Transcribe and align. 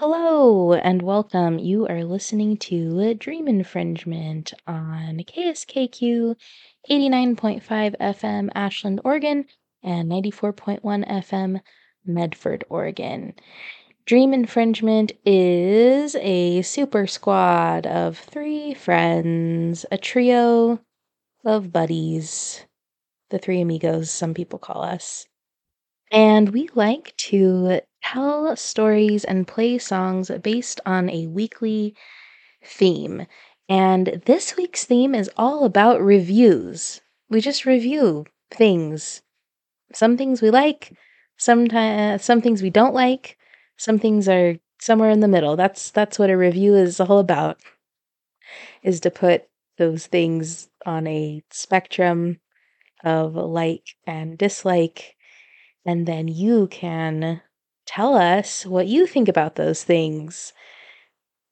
Hello 0.00 0.72
and 0.72 1.02
welcome. 1.02 1.58
You 1.58 1.86
are 1.86 2.04
listening 2.04 2.56
to 2.56 3.12
Dream 3.12 3.46
Infringement 3.46 4.54
on 4.66 5.18
KSKQ 5.18 6.36
89.5 6.90 7.98
FM 8.00 8.48
Ashland, 8.54 9.02
Oregon 9.04 9.44
and 9.82 10.10
94.1 10.10 10.80
FM 11.06 11.60
Medford, 12.06 12.64
Oregon. 12.70 13.34
Dream 14.06 14.32
Infringement 14.32 15.12
is 15.26 16.16
a 16.16 16.62
super 16.62 17.06
squad 17.06 17.86
of 17.86 18.16
three 18.16 18.72
friends, 18.72 19.84
a 19.92 19.98
trio 19.98 20.80
of 21.44 21.74
buddies, 21.74 22.64
the 23.28 23.38
three 23.38 23.60
amigos, 23.60 24.10
some 24.10 24.32
people 24.32 24.58
call 24.58 24.82
us. 24.82 25.26
And 26.12 26.50
we 26.50 26.68
like 26.74 27.16
to 27.30 27.80
tell 28.02 28.54
stories 28.56 29.24
and 29.24 29.46
play 29.46 29.76
songs 29.78 30.30
based 30.42 30.80
on 30.86 31.10
a 31.10 31.26
weekly 31.26 31.94
theme. 32.64 33.26
And 33.68 34.22
this 34.26 34.56
week's 34.56 34.84
theme 34.84 35.14
is 35.14 35.30
all 35.36 35.64
about 35.64 36.00
reviews. 36.02 37.00
We 37.30 37.40
just 37.40 37.66
review 37.66 38.26
things. 38.50 39.22
Some 39.92 40.16
things 40.18 40.42
we 40.42 40.50
like, 40.50 40.92
sometimes 41.38 42.22
uh, 42.22 42.24
some 42.24 42.40
things 42.42 42.62
we 42.62 42.70
don't 42.70 42.94
like, 42.94 43.38
some 43.78 43.98
things 43.98 44.28
are 44.28 44.56
somewhere 44.80 45.10
in 45.10 45.20
the 45.20 45.28
middle. 45.28 45.56
That's 45.56 45.90
that's 45.90 46.18
what 46.18 46.30
a 46.30 46.36
review 46.36 46.74
is 46.76 47.00
all 47.00 47.18
about. 47.20 47.60
Is 48.82 49.00
to 49.00 49.10
put 49.10 49.48
those 49.78 50.06
things 50.06 50.68
on 50.84 51.06
a 51.06 51.42
spectrum 51.50 52.40
of 53.04 53.34
like 53.36 53.96
and 54.06 54.38
dislike 54.38 55.16
and 55.84 56.06
then 56.06 56.28
you 56.28 56.66
can 56.68 57.40
tell 57.86 58.14
us 58.14 58.64
what 58.66 58.86
you 58.86 59.06
think 59.06 59.28
about 59.28 59.56
those 59.56 59.82
things. 59.82 60.52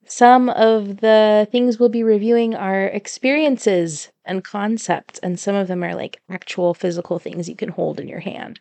Some 0.07 0.49
of 0.51 0.99
the 0.99 1.49
things 1.51 1.79
we'll 1.79 1.89
be 1.89 2.03
reviewing 2.03 2.55
are 2.55 2.85
experiences 2.87 4.11
and 4.25 4.45
concepts, 4.45 5.19
and 5.19 5.39
some 5.39 5.55
of 5.55 5.69
them 5.69 5.83
are 5.83 5.95
like 5.95 6.21
actual 6.31 6.75
physical 6.75 7.19
things 7.19 7.49
you 7.49 7.57
can 7.57 7.69
hold 7.69 8.01
in 8.01 8.09
your 8.09 8.21
hand. 8.21 8.61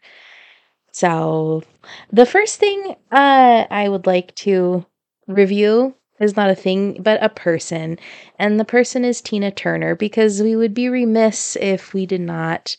So, 0.92 1.64
the 2.12 2.26
first 2.26 2.60
thing 2.60 2.96
uh, 3.12 3.66
I 3.70 3.88
would 3.88 4.08
like 4.08 4.34
to 4.36 4.86
review 5.28 5.94
is 6.20 6.36
not 6.36 6.50
a 6.50 6.56
thing, 6.56 7.02
but 7.02 7.22
a 7.24 7.30
person. 7.30 8.00
And 8.40 8.60
the 8.60 8.66
person 8.66 9.06
is 9.06 9.22
Tina 9.22 9.52
Turner, 9.52 9.96
because 9.96 10.42
we 10.42 10.56
would 10.56 10.74
be 10.74 10.90
remiss 10.90 11.56
if 11.58 11.94
we 11.94 12.06
did 12.06 12.22
not 12.22 12.76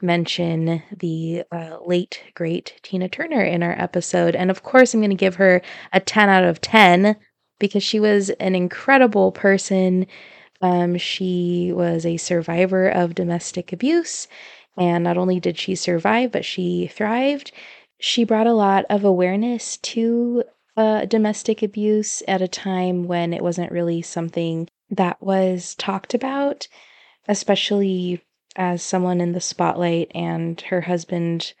mention 0.00 0.82
the 0.96 1.44
uh, 1.50 1.78
late, 1.84 2.22
great 2.34 2.78
Tina 2.82 3.08
Turner 3.08 3.42
in 3.42 3.62
our 3.62 3.72
episode. 3.78 4.34
And 4.34 4.50
of 4.50 4.62
course, 4.62 4.94
I'm 4.94 5.00
going 5.00 5.10
to 5.10 5.16
give 5.16 5.36
her 5.36 5.62
a 5.92 6.00
10 6.00 6.28
out 6.28 6.44
of 6.44 6.60
10 6.60 7.16
because 7.58 7.82
she 7.82 7.98
was 8.00 8.30
an 8.30 8.54
incredible 8.54 9.32
person. 9.32 10.06
Um, 10.60 10.96
she 10.96 11.72
was 11.72 12.06
a 12.06 12.16
survivor 12.16 12.88
of 12.88 13.14
domestic 13.14 13.72
abuse. 13.72 14.28
And 14.76 15.02
not 15.02 15.18
only 15.18 15.40
did 15.40 15.58
she 15.58 15.74
survive, 15.74 16.30
but 16.30 16.44
she 16.44 16.86
thrived. 16.86 17.50
She 18.00 18.22
brought 18.24 18.46
a 18.46 18.52
lot 18.52 18.84
of 18.88 19.04
awareness 19.04 19.76
to 19.78 20.44
uh, 20.76 21.04
domestic 21.06 21.62
abuse 21.62 22.22
at 22.28 22.40
a 22.40 22.46
time 22.46 23.08
when 23.08 23.32
it 23.32 23.42
wasn't 23.42 23.72
really 23.72 24.00
something 24.02 24.68
that 24.90 25.20
was 25.20 25.74
talked 25.74 26.14
about, 26.14 26.68
especially 27.26 28.22
as 28.58 28.82
someone 28.82 29.22
in 29.22 29.32
the 29.32 29.40
spotlight, 29.40 30.10
and 30.14 30.60
her 30.62 30.82
husband 30.82 31.54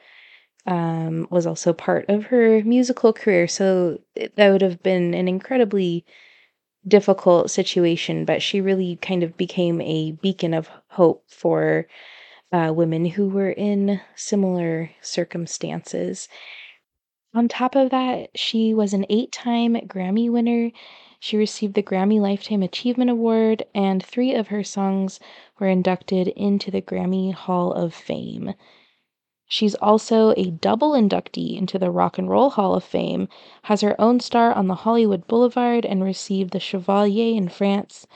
um, 0.66 1.26
was 1.30 1.46
also 1.46 1.72
part 1.72 2.04
of 2.10 2.24
her 2.24 2.62
musical 2.64 3.14
career. 3.14 3.48
So 3.48 4.00
that 4.36 4.50
would 4.50 4.60
have 4.60 4.82
been 4.82 5.14
an 5.14 5.28
incredibly 5.28 6.04
difficult 6.86 7.50
situation, 7.50 8.24
but 8.24 8.42
she 8.42 8.60
really 8.60 8.96
kind 8.96 9.22
of 9.22 9.36
became 9.36 9.80
a 9.80 10.12
beacon 10.12 10.52
of 10.52 10.68
hope 10.88 11.24
for 11.28 11.86
uh, 12.52 12.72
women 12.74 13.06
who 13.06 13.28
were 13.28 13.50
in 13.50 14.00
similar 14.14 14.90
circumstances. 15.00 16.28
On 17.34 17.46
top 17.46 17.74
of 17.74 17.90
that, 17.90 18.30
she 18.34 18.74
was 18.74 18.92
an 18.92 19.06
eight 19.10 19.32
time 19.32 19.74
Grammy 19.74 20.30
winner. 20.30 20.70
She 21.20 21.36
received 21.36 21.74
the 21.74 21.82
Grammy 21.82 22.20
Lifetime 22.20 22.62
Achievement 22.62 23.10
Award, 23.10 23.64
and 23.74 24.02
three 24.02 24.34
of 24.34 24.48
her 24.48 24.62
songs 24.62 25.18
were 25.58 25.66
inducted 25.66 26.28
into 26.28 26.70
the 26.70 26.80
Grammy 26.80 27.32
Hall 27.32 27.72
of 27.72 27.92
Fame. 27.92 28.54
She's 29.48 29.74
also 29.76 30.32
a 30.36 30.50
double 30.50 30.92
inductee 30.92 31.56
into 31.56 31.78
the 31.78 31.90
Rock 31.90 32.18
and 32.18 32.28
Roll 32.28 32.50
Hall 32.50 32.74
of 32.74 32.84
Fame, 32.84 33.28
has 33.62 33.80
her 33.80 34.00
own 34.00 34.20
star 34.20 34.52
on 34.52 34.68
the 34.68 34.74
Hollywood 34.74 35.26
Boulevard, 35.26 35.84
and 35.84 36.04
received 36.04 36.52
the 36.52 36.60
Chevalier 36.60 37.34
in 37.34 37.48
France. 37.48 38.06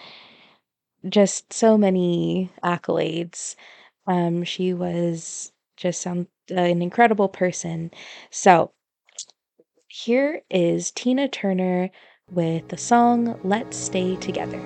Just 1.08 1.52
so 1.52 1.76
many 1.76 2.50
accolades. 2.62 3.56
Um, 4.06 4.44
she 4.44 4.72
was 4.74 5.52
just 5.76 6.00
some, 6.02 6.28
uh, 6.50 6.54
an 6.54 6.82
incredible 6.82 7.28
person. 7.28 7.90
So, 8.30 8.72
here 9.88 10.42
is 10.50 10.90
Tina 10.92 11.28
Turner 11.28 11.90
with 12.30 12.68
the 12.68 12.78
song 12.78 13.38
Let's 13.44 13.76
Stay 13.76 14.16
Together. 14.16 14.60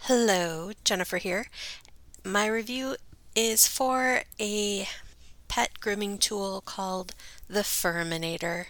Hello, 0.00 0.72
Jennifer 0.84 1.18
here. 1.18 1.46
My 2.24 2.46
review 2.46 2.96
is 3.34 3.68
for 3.68 4.22
a 4.40 4.88
pet 5.46 5.80
grooming 5.80 6.18
tool 6.18 6.62
called 6.62 7.14
the 7.46 7.60
Furminator. 7.60 8.66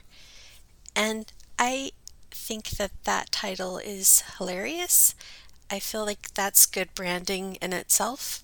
And 0.99 1.33
I 1.61 1.93
think 2.33 2.71
that 2.71 2.91
that 3.05 3.31
title 3.31 3.79
is 3.79 4.25
hilarious. 4.37 5.15
I 5.71 5.79
feel 5.79 6.05
like 6.05 6.35
that's 6.35 6.67
good 6.67 6.93
branding 6.97 7.55
in 7.63 7.73
itself. 7.73 8.43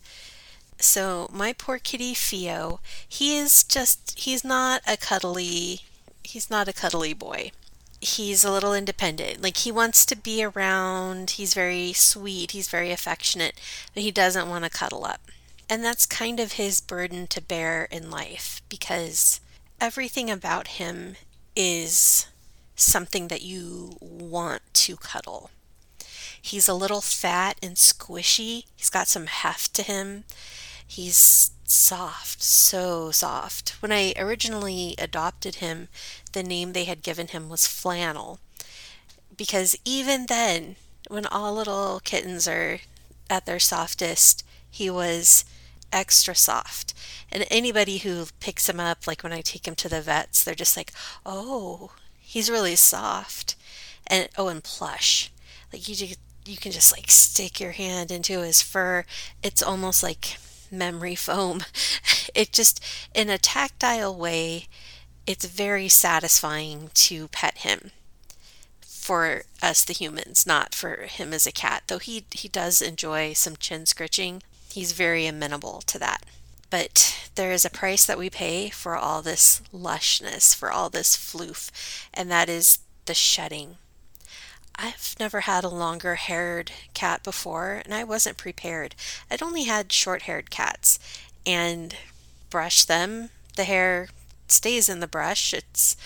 So, 0.79 1.29
my 1.33 1.53
poor 1.53 1.79
kitty 1.79 2.15
Theo, 2.15 2.79
he 3.09 3.37
is 3.37 3.65
just, 3.65 4.17
he's 4.17 4.45
not 4.45 4.83
a 4.87 4.97
cuddly, 4.97 5.81
he's 6.23 6.49
not 6.49 6.69
a 6.69 6.73
cuddly 6.73 7.13
boy. 7.13 7.51
He's 8.01 8.45
a 8.45 8.53
little 8.53 8.75
independent. 8.75 9.43
Like, 9.43 9.57
he 9.59 9.73
wants 9.73 10.07
to 10.07 10.17
be 10.17 10.45
around, 10.45 11.31
he's 11.31 11.55
very 11.55 11.93
sweet, 11.93 12.53
he's 12.53 12.69
very 12.69 12.93
affectionate, 12.93 13.55
but 13.95 14.05
he 14.05 14.13
doesn't 14.13 14.49
want 14.49 14.63
to 14.63 14.71
cuddle 14.71 15.05
up. 15.05 15.23
And 15.69 15.83
that's 15.83 16.07
kind 16.07 16.39
of 16.39 16.53
his 16.53 16.81
burden 16.81 17.27
to 17.29 17.41
bear 17.41 17.89
in 17.91 18.11
life 18.11 18.63
because 18.69 19.41
everything 19.81 20.31
about 20.31 20.69
him 20.69 21.17
is 21.57 22.27
something 22.75 23.29
that 23.29 23.43
you 23.43 23.97
want 24.01 24.63
to 24.75 24.97
cuddle. 24.97 25.51
He's 26.41 26.69
a 26.69 26.75
little 26.75 27.01
fat 27.01 27.57
and 27.63 27.77
squishy. 27.77 28.65
He's 28.77 28.91
got 28.91 29.09
some 29.09 29.27
heft 29.27 29.75
to 29.75 29.83
him. 29.83 30.25
He's 30.87 31.53
soft, 31.65 32.43
so 32.43 33.11
soft. 33.11 33.81
When 33.81 33.93
I 33.93 34.13
originally 34.19 34.95
adopted 34.99 35.57
him, 35.57 35.89
the 36.33 36.43
name 36.43 36.73
they 36.73 36.85
had 36.85 37.03
given 37.03 37.29
him 37.29 37.49
was 37.49 37.67
Flannel. 37.67 38.41
Because 39.37 39.77
even 39.85 40.27
then, 40.27 40.77
when 41.09 41.27
all 41.27 41.55
little 41.55 42.01
kittens 42.05 42.47
are 42.47 42.81
at 43.31 43.47
their 43.47 43.59
softest, 43.59 44.45
he 44.71 44.91
was 44.91 45.45
extra 45.93 46.35
soft. 46.35 46.93
And 47.33 47.47
anybody 47.51 47.99
who 47.99 48.27
picks 48.41 48.69
him 48.69 48.79
up, 48.79 49.07
like 49.07 49.23
when 49.23 49.33
I 49.33 49.41
take 49.41 49.67
him 49.67 49.75
to 49.77 49.89
the 49.89 50.03
vets, 50.03 50.45
they're 50.45 50.55
just 50.55 50.77
like, 50.77 50.93
oh, 51.25 51.93
he's 52.35 52.51
really 52.51 52.75
soft. 52.75 53.55
And 54.09 54.29
oh, 54.37 54.49
and 54.49 54.63
plush. 54.63 55.31
Like 55.73 55.89
you, 55.89 56.09
you 56.45 56.57
can 56.57 56.73
just 56.73 56.93
like 56.93 57.09
stick 57.09 57.61
your 57.61 57.71
hand 57.71 58.11
into 58.11 58.41
his 58.41 58.61
fur. 58.61 59.05
It's 59.43 59.63
almost 59.63 60.03
like 60.03 60.37
memory 60.71 61.15
foam. 61.15 61.63
It 62.35 62.53
just, 62.53 62.85
in 63.15 63.31
a 63.31 63.39
tactile 63.39 64.13
way, 64.13 64.67
it's 65.25 65.45
very 65.45 65.89
satisfying 65.89 66.91
to 66.95 67.29
pet 67.29 67.59
him 67.59 67.93
for 68.81 69.43
us 69.63 69.85
the 69.85 69.93
humans, 69.93 70.45
not 70.45 70.75
for 70.75 71.03
him 71.03 71.33
as 71.33 71.47
a 71.47 71.53
cat. 71.53 71.85
Though 71.87 72.01
he 72.01 72.25
he 72.33 72.49
does 72.49 72.83
enjoy 72.83 73.35
some 73.35 73.57
chin 73.57 73.87
scratching. 73.87 74.43
He's 74.69 74.91
very 74.91 75.27
amenable 75.27 75.81
to 75.83 75.99
that. 76.01 76.25
But 76.75 77.31
there 77.37 77.53
is 77.53 77.65
a 77.65 77.71
price 77.71 78.05
that 78.05 78.19
we 78.19 78.29
pay 78.29 78.69
for 78.69 78.97
all 78.97 79.23
this 79.23 79.63
lushness, 79.73 80.57
for 80.57 80.73
all 80.73 80.91
this 80.91 81.17
floof, 81.17 81.71
and 82.13 82.29
that 82.33 82.49
is 82.49 82.81
the 83.05 83.15
shedding. 83.15 83.77
I've 84.75 85.15
never 85.21 85.43
had 85.43 85.63
a 85.63 85.69
longer 85.69 86.17
haired 86.17 86.73
cat 86.93 87.23
before, 87.23 87.81
and 87.85 87.95
I 87.95 88.03
wasn't 88.03 88.39
prepared. 88.39 88.97
I'd 89.31 89.41
only 89.41 89.65
had 89.65 89.93
short 89.93 90.23
haired 90.23 90.51
cats 90.51 90.99
and 91.47 91.95
brushed 92.51 92.89
them. 92.89 93.31
The 93.55 93.63
hair 93.63 94.09
stays 94.49 94.89
in 94.89 94.99
the 94.99 95.07
brush. 95.07 95.55
It's 95.55 95.97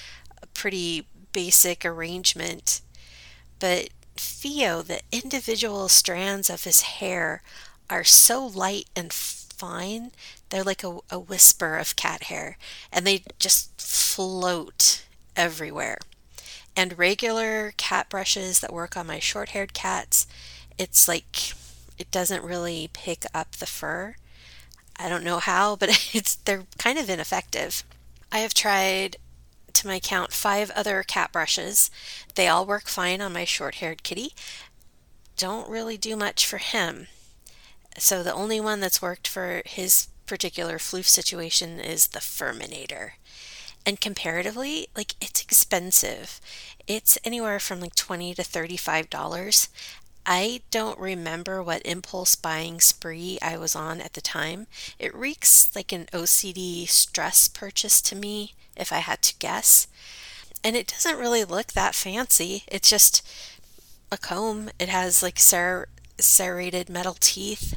a 0.43 0.47
pretty 0.49 1.06
basic 1.32 1.82
arrangement. 1.87 2.82
But 3.59 3.88
Theo, 4.19 4.82
the 4.82 5.00
individual 5.12 5.88
strands 5.88 6.50
of 6.50 6.64
his 6.64 6.82
hair 6.82 7.41
are 7.88 8.05
so 8.05 8.44
light 8.44 8.85
and 8.94 9.11
fine. 9.59 10.12
They're 10.50 10.65
like 10.65 10.85
a, 10.85 10.99
a 11.11 11.19
whisper 11.19 11.77
of 11.77 11.97
cat 11.97 12.25
hair, 12.25 12.56
and 12.93 13.06
they 13.06 13.23
just 13.39 13.81
float 13.81 15.05
everywhere. 15.37 15.99
And 16.77 16.99
regular 16.99 17.73
cat 17.77 18.09
brushes 18.09 18.61
that 18.61 18.73
work 18.73 18.97
on 18.97 19.06
my 19.06 19.19
short 19.19 19.50
haired 19.50 19.75
cats, 19.75 20.27
it's 20.79 21.09
like 21.09 21.53
it 21.99 22.11
doesn't 22.11 22.45
really 22.45 22.89
pick 22.93 23.25
up 23.35 23.56
the 23.56 23.67
fur. 23.67 24.15
I 24.97 25.09
don't 25.09 25.25
know 25.25 25.39
how, 25.39 25.77
but 25.77 25.89
it's 26.15 26.37
they're 26.37 26.65
kind 26.79 26.99
of 26.99 27.11
ineffective. 27.11 27.85
I 28.31 28.39
have 28.39 28.55
tried 28.55 29.17
to 29.75 29.87
my 29.87 30.00
count 30.00 30.33
five 30.33 30.71
other 30.73 31.03
cat 31.03 31.33
brushes. 31.33 31.91
They 32.35 32.49
all 32.49 32.67
work 32.67 32.89
fine 32.89 33.21
on 33.21 33.33
my 33.33 33.45
short 33.45 33.77
haired 33.77 34.03
kitty. 34.03 34.35
Don't 35.37 35.69
really 35.69 35.97
do 35.97 36.17
much 36.17 36.47
for 36.47 36.59
him. 36.59 37.06
So 37.97 38.23
the 38.23 38.35
only 38.35 38.61
one 38.61 38.81
that's 38.81 39.03
worked 39.03 39.27
for 39.29 39.62
his 39.65 40.09
particular 40.29 40.79
floof 40.79 41.07
situation 41.07 41.81
is 41.81 42.09
the 42.09 42.21
Furminator. 42.21 43.13
And 43.85 44.01
comparatively, 44.01 44.89
like 44.97 45.15
it's 45.21 45.43
expensive. 45.43 46.41
It's 46.87 47.19
anywhere 47.25 47.59
from 47.59 47.81
like 47.81 47.95
20 47.95 48.35
to 48.35 48.43
$35. 48.43 49.69
I 50.31 50.61
don't 50.71 50.99
remember 50.99 51.63
what 51.63 51.81
impulse 51.87 52.37
buying 52.37 52.81
spree 52.81 53.39
I 53.41 53.57
was 53.57 53.75
on 53.75 54.03
at 54.03 54.13
the 54.13 54.21
time. 54.21 54.67
It 54.99 55.15
reeks 55.15 55.75
like 55.75 55.91
an 55.91 56.07
OCD 56.13 56.87
stress 56.87 57.49
purchase 57.49 58.03
to 58.03 58.15
me, 58.15 58.53
if 58.77 58.93
I 58.93 58.99
had 58.99 59.23
to 59.23 59.39
guess. 59.39 59.87
And 60.63 60.77
it 60.77 60.89
doesn't 60.89 61.19
really 61.19 61.45
look 61.45 61.69
that 61.73 61.95
fancy. 61.95 62.65
It's 62.69 62.91
just 62.91 63.27
a 64.13 64.19
comb. 64.19 64.69
It 64.79 64.91
has 64.91 65.23
like 65.23 65.39
ser- 65.39 65.89
serrated 66.19 66.91
metal 66.91 67.17
teeth 67.19 67.75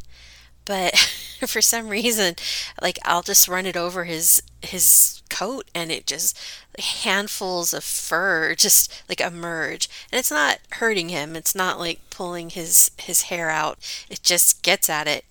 but 0.71 0.95
for 1.47 1.61
some 1.61 1.89
reason 1.89 2.33
like 2.81 2.97
I'll 3.03 3.23
just 3.23 3.49
run 3.49 3.65
it 3.65 3.75
over 3.75 4.05
his 4.05 4.41
his 4.61 5.21
coat 5.29 5.69
and 5.75 5.91
it 5.91 6.07
just 6.07 6.39
handfuls 6.79 7.73
of 7.73 7.83
fur 7.83 8.55
just 8.55 9.03
like 9.09 9.19
emerge. 9.19 9.89
And 10.11 10.19
it's 10.19 10.31
not 10.31 10.59
hurting 10.73 11.09
him. 11.09 11.35
It's 11.35 11.53
not 11.53 11.77
like 11.77 12.09
pulling 12.09 12.51
his 12.51 12.91
his 12.97 13.23
hair 13.23 13.49
out. 13.49 13.79
It 14.09 14.23
just 14.23 14.63
gets 14.63 14.89
at 14.89 15.07
it. 15.09 15.25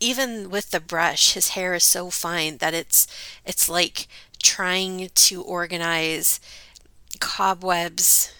Even 0.00 0.48
with 0.48 0.70
the 0.70 0.80
brush 0.80 1.34
his 1.34 1.48
hair 1.50 1.74
is 1.74 1.84
so 1.84 2.08
fine 2.08 2.56
that 2.58 2.72
it's 2.72 3.06
it's 3.44 3.68
like 3.68 4.08
trying 4.42 5.10
to 5.14 5.42
organize 5.42 6.40
cobwebs 7.20 8.32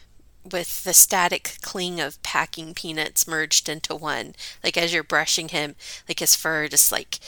with 0.53 0.85
the 0.85 0.95
static 0.95 1.59
cling 1.63 2.01
of 2.01 2.23
packing 2.23 2.75
peanuts 2.75 3.27
merged 3.27 3.69
into 3.69 3.95
one. 3.95 4.35
Like 4.63 4.77
as 4.77 4.93
you're 4.93 5.03
brushing 5.03 5.49
him, 5.49 5.77
like 6.09 6.21
his 6.21 6.35
fur 6.35 6.69
just 6.69 6.93
like 6.93 7.19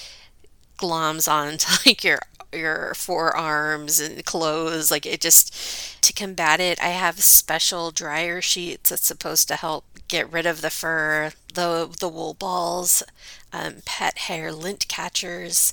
gloms 0.78 1.30
onto 1.30 1.70
like 1.86 2.02
your 2.04 2.20
your 2.52 2.92
forearms 2.94 4.00
and 4.00 4.24
clothes 4.24 4.90
like 4.90 5.06
it 5.06 5.20
just 5.20 6.02
to 6.02 6.12
combat 6.12 6.58
it 6.58 6.82
i 6.82 6.88
have 6.88 7.20
special 7.20 7.92
dryer 7.92 8.40
sheets 8.40 8.90
that's 8.90 9.06
supposed 9.06 9.46
to 9.46 9.54
help 9.54 9.84
get 10.08 10.30
rid 10.32 10.46
of 10.46 10.60
the 10.60 10.70
fur 10.70 11.30
the 11.54 11.94
the 12.00 12.08
wool 12.08 12.34
balls 12.34 13.02
um, 13.52 13.74
pet 13.84 14.18
hair 14.18 14.50
lint 14.50 14.88
catchers 14.88 15.72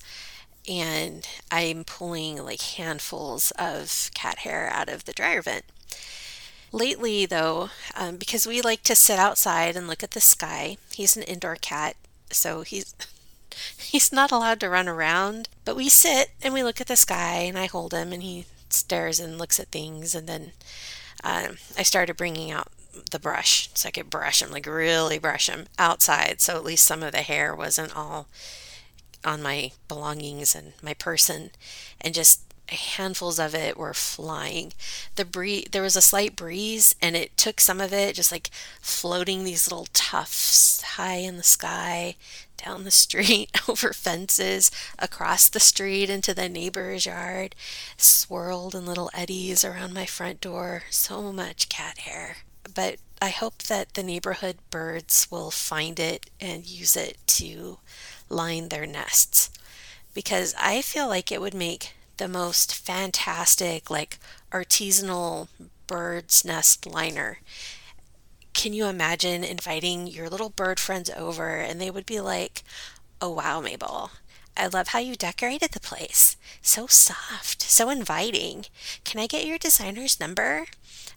and 0.67 1.27
i'm 1.51 1.83
pulling 1.83 2.43
like 2.43 2.61
handfuls 2.61 3.51
of 3.57 4.11
cat 4.13 4.39
hair 4.39 4.69
out 4.71 4.89
of 4.89 5.05
the 5.05 5.13
dryer 5.13 5.41
vent 5.41 5.65
Lately, 6.71 7.25
though, 7.25 7.69
um, 7.95 8.17
because 8.17 8.45
we 8.45 8.61
like 8.61 8.83
to 8.83 8.95
sit 8.95 9.17
outside 9.19 9.75
and 9.75 9.87
look 9.87 10.03
at 10.03 10.11
the 10.11 10.21
sky, 10.21 10.77
he's 10.93 11.15
an 11.15 11.23
indoor 11.23 11.55
cat, 11.55 11.95
so 12.29 12.61
he's 12.61 12.93
he's 13.77 14.11
not 14.11 14.31
allowed 14.31 14.59
to 14.61 14.69
run 14.69 14.87
around. 14.87 15.49
But 15.65 15.75
we 15.75 15.89
sit 15.89 16.31
and 16.41 16.53
we 16.53 16.63
look 16.63 16.81
at 16.81 16.87
the 16.87 16.95
sky, 16.95 17.39
and 17.39 17.57
I 17.57 17.65
hold 17.67 17.93
him, 17.93 18.11
and 18.13 18.23
he 18.23 18.45
stares 18.69 19.19
and 19.19 19.37
looks 19.37 19.59
at 19.59 19.69
things. 19.69 20.13
And 20.13 20.27
then 20.27 20.51
um, 21.23 21.57
I 21.77 21.83
started 21.83 22.17
bringing 22.17 22.51
out 22.51 22.67
the 23.11 23.19
brush 23.19 23.69
so 23.73 23.87
I 23.87 23.91
could 23.91 24.09
brush 24.09 24.41
him, 24.41 24.51
like 24.51 24.65
really 24.65 25.19
brush 25.19 25.49
him 25.49 25.67
outside, 25.77 26.41
so 26.41 26.55
at 26.55 26.63
least 26.63 26.85
some 26.85 27.03
of 27.03 27.11
the 27.11 27.21
hair 27.21 27.55
wasn't 27.55 27.95
all 27.95 28.27
on 29.23 29.41
my 29.41 29.71
belongings 29.87 30.55
and 30.55 30.73
my 30.81 30.93
person, 30.93 31.51
and 32.01 32.13
just 32.13 32.41
handfuls 32.69 33.39
of 33.39 33.55
it 33.55 33.77
were 33.77 33.93
flying. 33.93 34.73
The 35.15 35.25
breeze, 35.25 35.67
there 35.71 35.81
was 35.81 35.95
a 35.95 36.01
slight 36.01 36.35
breeze, 36.35 36.95
and 37.01 37.15
it 37.15 37.37
took 37.37 37.59
some 37.59 37.79
of 37.81 37.93
it, 37.93 38.15
just 38.15 38.31
like 38.31 38.49
floating 38.81 39.43
these 39.43 39.69
little 39.69 39.87
tufts 39.93 40.81
high 40.81 41.17
in 41.17 41.37
the 41.37 41.43
sky, 41.43 42.15
down 42.57 42.83
the 42.83 42.91
street, 43.05 43.49
over 43.67 43.93
fences, 43.93 44.71
across 44.99 45.49
the 45.49 45.59
street 45.59 46.09
into 46.09 46.33
the 46.33 46.49
neighbor's 46.49 47.05
yard, 47.05 47.55
swirled 47.97 48.75
in 48.75 48.85
little 48.85 49.11
eddies 49.13 49.63
around 49.63 49.93
my 49.93 50.05
front 50.05 50.41
door. 50.41 50.83
So 50.89 51.31
much 51.31 51.69
cat 51.69 51.99
hair. 51.99 52.37
But 52.73 52.97
I 53.21 53.29
hope 53.29 53.63
that 53.63 53.93
the 53.93 54.03
neighborhood 54.03 54.57
birds 54.69 55.27
will 55.31 55.51
find 55.51 55.99
it 55.99 56.29
and 56.39 56.67
use 56.67 56.95
it 56.95 57.17
to 57.27 57.79
line 58.29 58.69
their 58.69 58.85
nests 58.85 59.49
because 60.17 60.55
I 60.59 60.81
feel 60.81 61.07
like 61.07 61.31
it 61.31 61.39
would 61.39 61.53
make 61.53 61.93
the 62.17 62.27
most 62.27 62.75
fantastic, 62.75 63.89
like 63.89 64.19
artisanal 64.51 65.47
bird's 65.87 66.43
nest 66.43 66.85
liner. 66.85 67.39
Can 68.53 68.73
you 68.73 68.85
imagine 68.85 69.43
inviting 69.43 70.07
your 70.07 70.29
little 70.29 70.49
bird 70.49 70.79
friends 70.79 71.09
over 71.15 71.57
and 71.57 71.79
they 71.79 71.91
would 71.91 72.05
be 72.05 72.19
like, 72.19 72.63
Oh, 73.21 73.31
wow, 73.31 73.61
Mabel, 73.61 74.11
I 74.55 74.67
love 74.67 74.89
how 74.89 74.99
you 74.99 75.15
decorated 75.15 75.71
the 75.71 75.79
place. 75.79 76.35
So 76.61 76.87
soft, 76.87 77.61
so 77.61 77.89
inviting. 77.89 78.65
Can 79.03 79.19
I 79.19 79.27
get 79.27 79.45
your 79.45 79.57
designer's 79.57 80.19
number? 80.19 80.65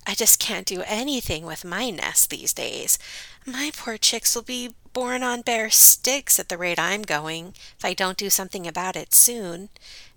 I 0.06 0.14
just 0.14 0.40
can't 0.40 0.66
do 0.66 0.82
anything 0.86 1.44
with 1.44 1.64
my 1.64 1.90
nest 1.90 2.30
these 2.30 2.52
days. 2.52 2.98
My 3.46 3.70
poor 3.76 3.98
chicks 3.98 4.34
will 4.34 4.42
be 4.42 4.74
born 4.92 5.22
on 5.22 5.42
bare 5.42 5.70
sticks 5.70 6.38
at 6.38 6.48
the 6.48 6.58
rate 6.58 6.78
I'm 6.78 7.02
going 7.02 7.54
if 7.78 7.84
I 7.84 7.94
don't 7.94 8.16
do 8.16 8.30
something 8.30 8.66
about 8.66 8.96
it 8.96 9.14
soon. 9.14 9.68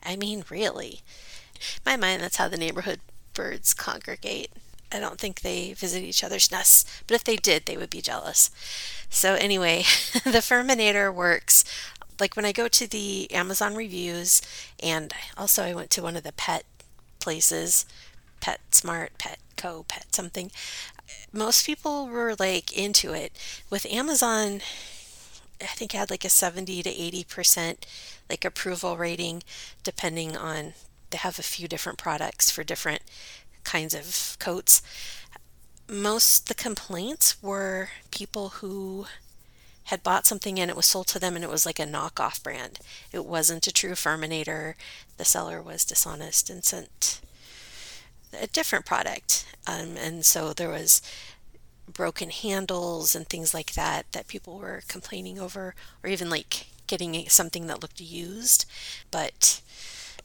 I 0.04 0.16
mean, 0.16 0.44
really. 0.50 1.02
In 1.56 1.82
my 1.86 1.96
mind, 1.96 2.22
that's 2.22 2.38
how 2.38 2.48
the 2.48 2.58
neighborhood 2.58 3.00
birds 3.34 3.74
congregate. 3.74 4.52
I 4.92 5.00
don't 5.00 5.20
think 5.20 5.42
they 5.42 5.74
visit 5.74 6.04
each 6.04 6.24
other's 6.24 6.52
nests, 6.52 6.86
but 7.08 7.16
if 7.16 7.24
they 7.24 7.36
did, 7.36 7.66
they 7.66 7.78
would 7.78 7.90
be 7.90 8.02
jealous. 8.02 8.52
So, 9.10 9.34
anyway, 9.36 9.80
the 10.24 10.40
Furminator 10.40 11.14
works. 11.14 11.64
Like 12.20 12.36
when 12.36 12.46
I 12.46 12.52
go 12.52 12.68
to 12.68 12.88
the 12.88 13.32
Amazon 13.32 13.76
reviews, 13.76 14.42
and 14.82 15.14
also 15.36 15.64
I 15.64 15.74
went 15.74 15.90
to 15.92 16.04
one 16.04 16.16
of 16.16 16.24
the 16.24 16.32
pet 16.32 16.66
places, 17.20 17.86
Pet 18.40 18.60
Smart, 18.72 19.18
Pet 19.18 19.40
Co, 19.56 19.84
Pet 19.88 20.14
something. 20.14 20.52
Most 21.32 21.66
people 21.66 22.08
were 22.08 22.36
like 22.38 22.72
into 22.78 23.14
it. 23.14 23.32
With 23.70 23.86
Amazon, 23.88 24.62
I 25.62 25.66
think 25.68 25.94
had 25.94 26.10
like 26.10 26.26
a 26.26 26.30
70 26.30 26.84
to 26.84 26.90
80% 26.90 27.78
like 28.30 28.46
approval 28.46 28.98
rating 28.98 29.44
depending 29.84 30.36
on 30.36 30.74
they 31.10 31.18
have 31.18 31.38
a 31.40 31.44
few 31.44 31.68
different 31.68 31.98
products 31.98 32.50
for 32.50 32.64
different 32.64 33.02
kinds 33.64 33.94
of 33.94 34.36
coats. 34.40 34.82
Most 35.88 36.48
the 36.48 36.56
complaints 36.56 37.42
were 37.42 37.90
people 38.12 38.50
who 38.50 39.06
had 39.86 40.02
bought 40.04 40.26
something 40.26 40.60
and 40.60 40.70
it 40.70 40.78
was 40.78 40.86
sold 40.86 41.08
to 41.08 41.20
them 41.20 41.36
and 41.36 41.44
it 41.44 41.50
was 41.50 41.66
like 41.66 41.80
a 41.80 41.86
knockoff 41.86 42.42
brand. 42.42 42.80
It 43.12 43.26
wasn't 43.26 43.68
a 43.68 43.74
true 43.74 43.92
Furminator. 43.92 44.76
The 45.18 45.26
seller 45.26 45.62
was 45.62 45.86
dishonest 45.86 46.50
and 46.50 46.64
sent 46.64 47.22
a 48.40 48.48
different 48.48 48.86
product. 48.86 49.46
Um, 49.68 49.98
and 49.98 50.26
so 50.26 50.54
there 50.54 50.70
was 50.70 51.02
broken 51.92 52.30
handles 52.30 53.16
and 53.16 53.28
things 53.28 53.54
like 53.54 53.74
that 53.74 54.12
that 54.12 54.28
people 54.28 54.58
were 54.58 54.82
complaining 54.88 55.40
over, 55.40 55.76
or 56.04 56.10
even 56.10 56.30
like 56.30 56.68
getting 56.88 57.28
something 57.30 57.68
that 57.68 57.82
looked 57.82 58.02
used. 58.02 58.66
But 59.12 59.62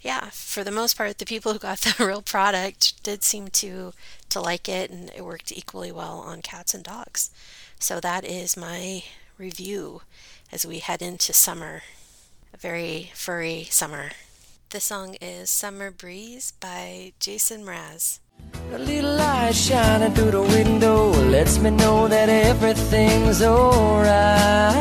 yeah, 0.00 0.30
for 0.30 0.62
the 0.62 0.70
most 0.70 0.96
part, 0.96 1.18
the 1.18 1.26
people 1.26 1.52
who 1.52 1.58
got 1.58 1.80
the 1.98 2.04
real 2.04 2.22
product 2.22 3.02
did 3.02 3.22
seem 3.22 3.48
to 3.48 3.92
to 4.28 4.40
like 4.40 4.68
it, 4.68 4.90
and 4.90 5.10
it 5.14 5.24
worked 5.24 5.52
equally 5.52 5.92
well 5.92 6.18
on 6.18 6.42
cats 6.42 6.74
and 6.74 6.84
dogs. 6.84 7.30
So 7.78 8.00
that 8.00 8.24
is 8.24 8.56
my 8.56 9.04
review 9.38 10.02
as 10.52 10.66
we 10.66 10.78
head 10.78 11.02
into 11.02 11.32
summer, 11.32 11.82
a 12.52 12.56
very 12.56 13.10
furry 13.14 13.64
summer. 13.70 14.10
The 14.70 14.80
song 14.80 15.16
is 15.22 15.48
Summer 15.48 15.90
Breeze 15.90 16.52
by 16.60 17.14
Jason 17.20 17.64
Mraz. 17.64 18.18
A 18.70 18.78
little 18.78 19.14
light 19.14 19.54
shining 19.54 20.12
through 20.12 20.32
the 20.32 20.42
window 20.42 21.08
lets 21.08 21.58
me 21.58 21.70
know 21.70 22.06
that 22.06 22.28
everything's 22.28 23.40
alright. 23.40 24.74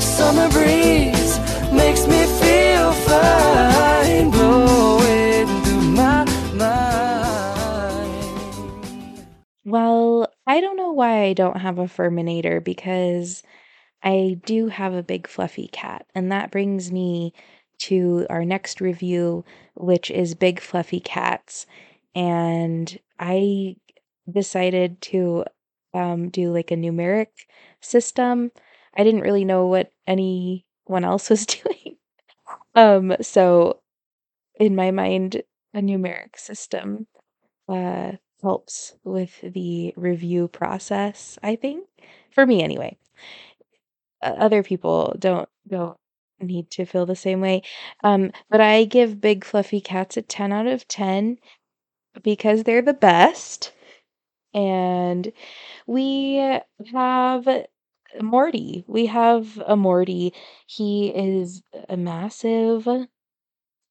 Summer 0.00 0.48
breeze 0.50 1.36
makes 1.72 2.06
me 2.06 2.24
feel 2.38 2.92
fine, 2.92 4.30
blowing 4.30 5.48
through 5.64 5.82
my 5.82 6.24
mind. 6.54 8.06
Well, 9.64 10.28
I 10.46 10.60
don't 10.60 10.76
know 10.76 10.92
why 10.92 11.24
I 11.24 11.32
don't 11.32 11.56
have 11.56 11.80
a 11.80 11.86
Furminator 11.86 12.62
because 12.62 13.42
I 14.02 14.40
do 14.44 14.68
have 14.68 14.94
a 14.94 15.02
big 15.02 15.26
fluffy 15.28 15.68
cat, 15.68 16.06
and 16.14 16.32
that 16.32 16.50
brings 16.50 16.90
me 16.90 17.32
to 17.78 18.26
our 18.30 18.44
next 18.44 18.80
review, 18.80 19.44
which 19.74 20.10
is 20.10 20.34
Big 20.34 20.60
Fluffy 20.60 21.00
Cats. 21.00 21.66
And 22.14 22.98
I 23.18 23.76
decided 24.30 25.00
to 25.02 25.44
um, 25.94 26.28
do 26.28 26.52
like 26.52 26.70
a 26.70 26.76
numeric 26.76 27.28
system. 27.80 28.52
I 28.96 29.04
didn't 29.04 29.22
really 29.22 29.44
know 29.44 29.66
what 29.66 29.92
anyone 30.06 31.04
else 31.04 31.30
was 31.30 31.46
doing. 31.46 31.96
um, 32.74 33.16
so 33.20 33.80
in 34.60 34.76
my 34.76 34.90
mind, 34.90 35.42
a 35.74 35.80
numeric 35.80 36.38
system 36.38 37.06
uh, 37.68 38.12
helps 38.42 38.94
with 39.04 39.40
the 39.42 39.92
review 39.96 40.48
process, 40.48 41.38
I 41.42 41.56
think. 41.56 41.86
For 42.30 42.46
me 42.46 42.62
anyway. 42.62 42.96
Other 44.22 44.62
people 44.62 45.14
don't 45.18 45.48
don't 45.68 45.96
need 46.40 46.70
to 46.70 46.84
feel 46.84 47.06
the 47.06 47.16
same 47.16 47.40
way. 47.40 47.62
Um, 48.02 48.32
but 48.50 48.60
I 48.60 48.84
give 48.84 49.20
Big 49.20 49.44
Fluffy 49.44 49.80
Cats 49.80 50.16
a 50.16 50.22
10 50.22 50.52
out 50.52 50.66
of 50.66 50.88
10 50.88 51.38
because 52.22 52.64
they're 52.64 52.82
the 52.82 52.94
best. 52.94 53.72
And 54.54 55.32
we 55.86 56.36
have 56.92 57.48
Morty. 58.20 58.84
We 58.86 59.06
have 59.06 59.62
a 59.66 59.76
Morty. 59.76 60.34
He 60.66 61.08
is 61.08 61.62
a 61.88 61.96
massive, 61.96 62.86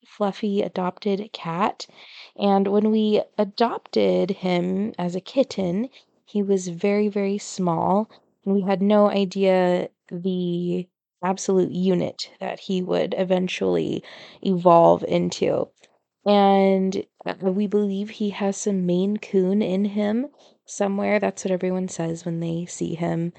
fluffy 0.05 0.61
adopted 0.61 1.31
cat. 1.33 1.87
And 2.35 2.67
when 2.67 2.91
we 2.91 3.23
adopted 3.37 4.31
him 4.31 4.93
as 4.99 5.15
a 5.15 5.21
kitten, 5.21 5.89
he 6.25 6.43
was 6.43 6.67
very, 6.67 7.07
very 7.07 7.37
small. 7.37 8.09
And 8.45 8.53
we 8.53 8.61
had 8.61 8.81
no 8.81 9.09
idea 9.09 9.89
the 10.11 10.87
absolute 11.23 11.71
unit 11.71 12.31
that 12.39 12.59
he 12.59 12.81
would 12.81 13.15
eventually 13.17 14.03
evolve 14.41 15.03
into. 15.03 15.69
And 16.25 17.05
uh, 17.25 17.51
we 17.51 17.67
believe 17.67 18.09
he 18.09 18.29
has 18.31 18.57
some 18.57 18.85
Maine 18.85 19.17
Coon 19.17 19.61
in 19.61 19.85
him 19.85 20.27
somewhere. 20.65 21.19
That's 21.19 21.43
what 21.45 21.51
everyone 21.51 21.87
says 21.87 22.25
when 22.25 22.39
they 22.39 22.65
see 22.65 22.95
him. 22.95 23.33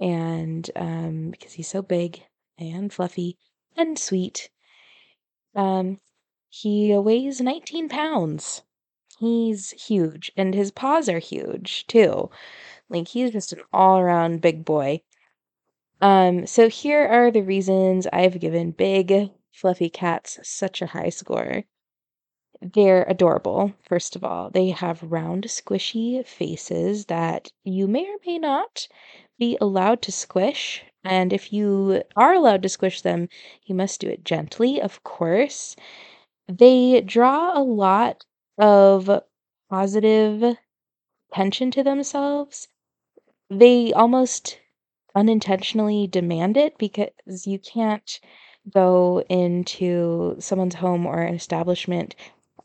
And 0.00 0.70
um, 0.76 1.30
because 1.30 1.52
he's 1.52 1.68
so 1.68 1.82
big 1.82 2.22
and 2.58 2.92
fluffy 2.92 3.36
and 3.76 3.98
sweet. 3.98 4.50
Um, 5.54 6.00
he 6.48 6.96
weighs 6.96 7.40
19 7.40 7.88
pounds. 7.88 8.62
He's 9.18 9.70
huge, 9.72 10.30
and 10.36 10.54
his 10.54 10.70
paws 10.70 11.08
are 11.08 11.18
huge 11.18 11.86
too. 11.88 12.30
Like 12.88 13.08
he's 13.08 13.32
just 13.32 13.52
an 13.52 13.60
all-around 13.72 14.40
big 14.40 14.64
boy. 14.64 15.02
Um, 16.00 16.46
so 16.46 16.68
here 16.68 17.06
are 17.06 17.30
the 17.30 17.42
reasons 17.42 18.06
I've 18.12 18.40
given 18.40 18.72
big 18.72 19.30
fluffy 19.52 19.90
cats 19.90 20.38
such 20.42 20.82
a 20.82 20.86
high 20.86 21.10
score. 21.10 21.64
They're 22.60 23.04
adorable, 23.04 23.74
first 23.82 24.16
of 24.16 24.24
all. 24.24 24.50
They 24.50 24.70
have 24.70 25.02
round, 25.02 25.44
squishy 25.44 26.24
faces 26.26 27.06
that 27.06 27.50
you 27.64 27.86
may 27.86 28.06
or 28.06 28.16
may 28.26 28.38
not 28.38 28.88
be 29.38 29.56
allowed 29.60 30.02
to 30.02 30.12
squish. 30.12 30.84
And 31.04 31.32
if 31.32 31.52
you 31.52 32.02
are 32.16 32.34
allowed 32.34 32.62
to 32.62 32.68
squish 32.68 33.02
them, 33.02 33.28
you 33.64 33.74
must 33.74 34.00
do 34.00 34.08
it 34.08 34.24
gently, 34.24 34.80
of 34.80 35.02
course. 35.04 35.76
They 36.48 37.00
draw 37.00 37.56
a 37.56 37.62
lot 37.62 38.24
of 38.58 39.22
positive 39.70 40.56
attention 41.32 41.70
to 41.72 41.82
themselves. 41.82 42.68
They 43.50 43.92
almost 43.92 44.58
unintentionally 45.18 46.06
demand 46.06 46.56
it 46.56 46.78
because 46.78 47.46
you 47.46 47.58
can't 47.58 48.20
go 48.72 49.24
into 49.28 50.36
someone's 50.40 50.76
home 50.76 51.06
or 51.06 51.20
an 51.22 51.34
establishment 51.34 52.14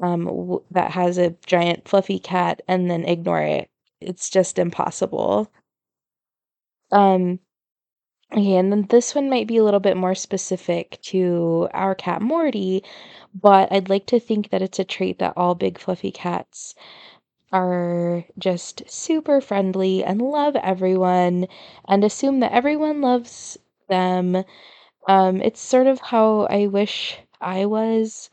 um, 0.02 0.26
w- 0.26 0.64
that 0.72 0.92
has 0.92 1.18
a 1.18 1.36
giant 1.46 1.88
fluffy 1.88 2.20
cat 2.20 2.62
and 2.68 2.92
then 2.92 3.06
ignore 3.06 3.42
it. 3.42 3.70
It's 4.02 4.30
just 4.30 4.60
impossible. 4.60 5.52
Um, 6.92 7.40
okay, 8.34 8.56
and 8.58 8.72
then 8.72 8.88
this 8.90 9.16
one 9.16 9.30
might 9.30 9.48
be 9.48 9.58
a 9.58 9.64
little 9.64 9.80
bit 9.80 9.98
more 9.98 10.16
specific 10.16 11.00
to 11.04 11.70
our 11.74 11.96
cat 11.96 12.22
Morty, 12.22 12.84
but 13.34 13.72
I'd 13.72 13.90
like 13.90 14.08
to 14.08 14.20
think 14.20 14.50
that 14.52 14.62
it's 14.62 14.80
a 14.80 14.84
trait 14.86 15.20
that 15.20 15.34
all 15.38 15.56
big 15.56 15.80
fluffy 15.80 16.12
cats 16.12 16.76
are 17.54 18.26
just 18.40 18.84
super 18.92 19.42
friendly 19.42 20.04
and 20.04 20.22
love 20.22 20.58
everyone 20.58 21.48
and 21.88 22.04
assume 22.04 22.42
that 22.42 22.52
everyone 22.54 23.02
loves 23.02 23.58
them. 23.90 24.44
Um, 25.08 25.42
it's 25.42 25.62
sort 25.62 25.88
of 25.88 26.00
how 26.02 26.42
I 26.50 26.68
wish 26.68 27.18
I 27.42 27.66
was. 27.66 28.30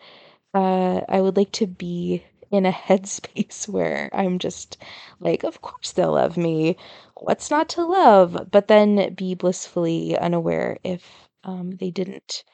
Uh, 0.54 1.02
I 1.08 1.20
would 1.20 1.36
like 1.36 1.52
to 1.52 1.66
be 1.66 2.24
in 2.50 2.66
a 2.66 2.72
headspace 2.88 3.68
where 3.68 4.10
I'm 4.12 4.38
just 4.38 4.78
like, 5.20 5.44
of 5.44 5.62
course 5.62 5.92
they'll 5.92 6.12
love 6.12 6.36
me. 6.36 6.76
What's 7.16 7.50
not 7.50 7.68
to 7.70 7.84
love? 7.86 8.48
But 8.50 8.68
then 8.68 9.14
be 9.14 9.34
blissfully 9.34 10.16
unaware 10.18 10.78
if 10.84 11.28
um, 11.44 11.72
they 11.72 11.90
didn't 11.90 12.44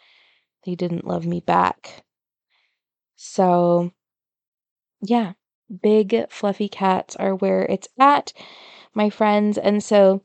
they 0.67 0.75
didn't 0.75 1.07
love 1.07 1.27
me 1.27 1.41
back. 1.41 2.05
So 3.17 3.93
yeah, 5.01 5.33
big 5.83 6.31
fluffy 6.31 6.69
cats 6.69 7.17
are 7.17 7.35
where 7.35 7.63
it's 7.65 7.89
at, 7.99 8.33
my 8.95 9.11
friends. 9.11 9.59
And 9.59 9.83
so 9.83 10.23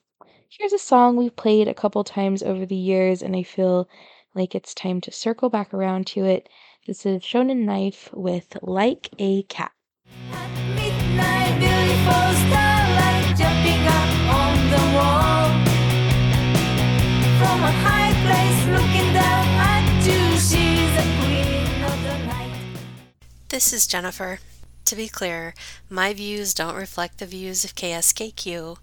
here's 0.50 0.74
a 0.74 0.80
song 0.80 1.16
we've 1.16 1.36
played 1.36 1.68
a 1.68 1.74
couple 1.74 2.04
times 2.04 2.44
over 2.44 2.66
the 2.66 2.76
years, 2.76 3.22
and 3.22 3.36
I 3.36 3.44
feel 3.44 3.88
like 4.34 4.56
it's 4.56 4.74
time 4.74 5.02
to 5.02 5.12
circle 5.12 5.50
back 5.50 5.74
around 5.74 6.08
to 6.08 6.26
it. 6.26 6.48
This 6.88 7.06
is 7.06 7.22
Shonen 7.22 7.66
Knife 7.66 8.10
with 8.14 8.58
Like 8.62 9.10
a 9.20 9.44
Cat. 9.44 9.72
At 10.32 10.50
midnight, 10.76 11.60
beautiful 11.60 12.26
starlight 12.42 13.38
jumping 13.38 13.86
up 13.86 14.12
on 14.34 14.56
the 14.72 14.84
wall. 14.96 15.46
From 17.38 17.64
a 17.64 17.72
high 17.84 18.14
place, 18.26 18.62
looking 18.70 19.14
down 19.14 19.46
at 19.62 20.06
you, 20.06 20.38
she's 20.38 20.94
a 20.98 21.06
queen 21.20 21.84
of 21.84 21.98
the 22.04 22.18
night. 22.28 22.58
This 23.50 23.74
is 23.74 23.86
Jennifer. 23.86 24.40
To 24.92 24.96
be 24.98 25.08
clear, 25.08 25.54
my 25.90 26.14
views 26.14 26.54
don't 26.54 26.76
reflect 26.76 27.20
the 27.20 27.26
views 27.26 27.64
of 27.64 27.76
KSKQ, 27.76 28.78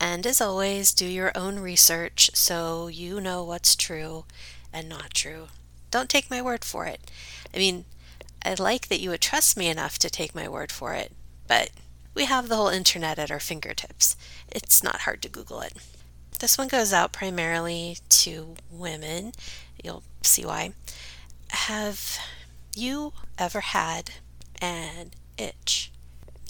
and 0.00 0.26
as 0.26 0.40
always, 0.40 0.90
do 0.90 1.04
your 1.04 1.32
own 1.34 1.58
research 1.58 2.30
so 2.32 2.86
you 2.86 3.20
know 3.20 3.44
what's 3.44 3.76
true 3.76 4.24
and 4.72 4.88
not 4.88 5.12
true. 5.12 5.48
Don't 5.90 6.08
take 6.08 6.30
my 6.30 6.40
word 6.40 6.64
for 6.64 6.86
it. 6.86 7.10
I 7.54 7.58
mean, 7.58 7.84
I 8.42 8.54
like 8.54 8.88
that 8.88 9.00
you 9.00 9.10
would 9.10 9.20
trust 9.20 9.54
me 9.54 9.68
enough 9.68 9.98
to 9.98 10.08
take 10.08 10.34
my 10.34 10.48
word 10.48 10.72
for 10.72 10.94
it, 10.94 11.12
but 11.46 11.68
we 12.14 12.24
have 12.24 12.48
the 12.48 12.56
whole 12.56 12.68
internet 12.68 13.18
at 13.18 13.30
our 13.30 13.38
fingertips. 13.38 14.16
It's 14.48 14.82
not 14.82 15.02
hard 15.02 15.20
to 15.20 15.28
Google 15.28 15.60
it. 15.60 15.74
This 16.38 16.56
one 16.56 16.68
goes 16.68 16.94
out 16.94 17.12
primarily 17.12 17.98
to 18.08 18.54
women. 18.70 19.32
You'll 19.84 20.04
see 20.22 20.46
why. 20.46 20.72
Have 21.50 22.18
you 22.74 23.12
ever 23.36 23.60
had 23.60 24.12
an 24.62 25.10
itch? 25.40 25.90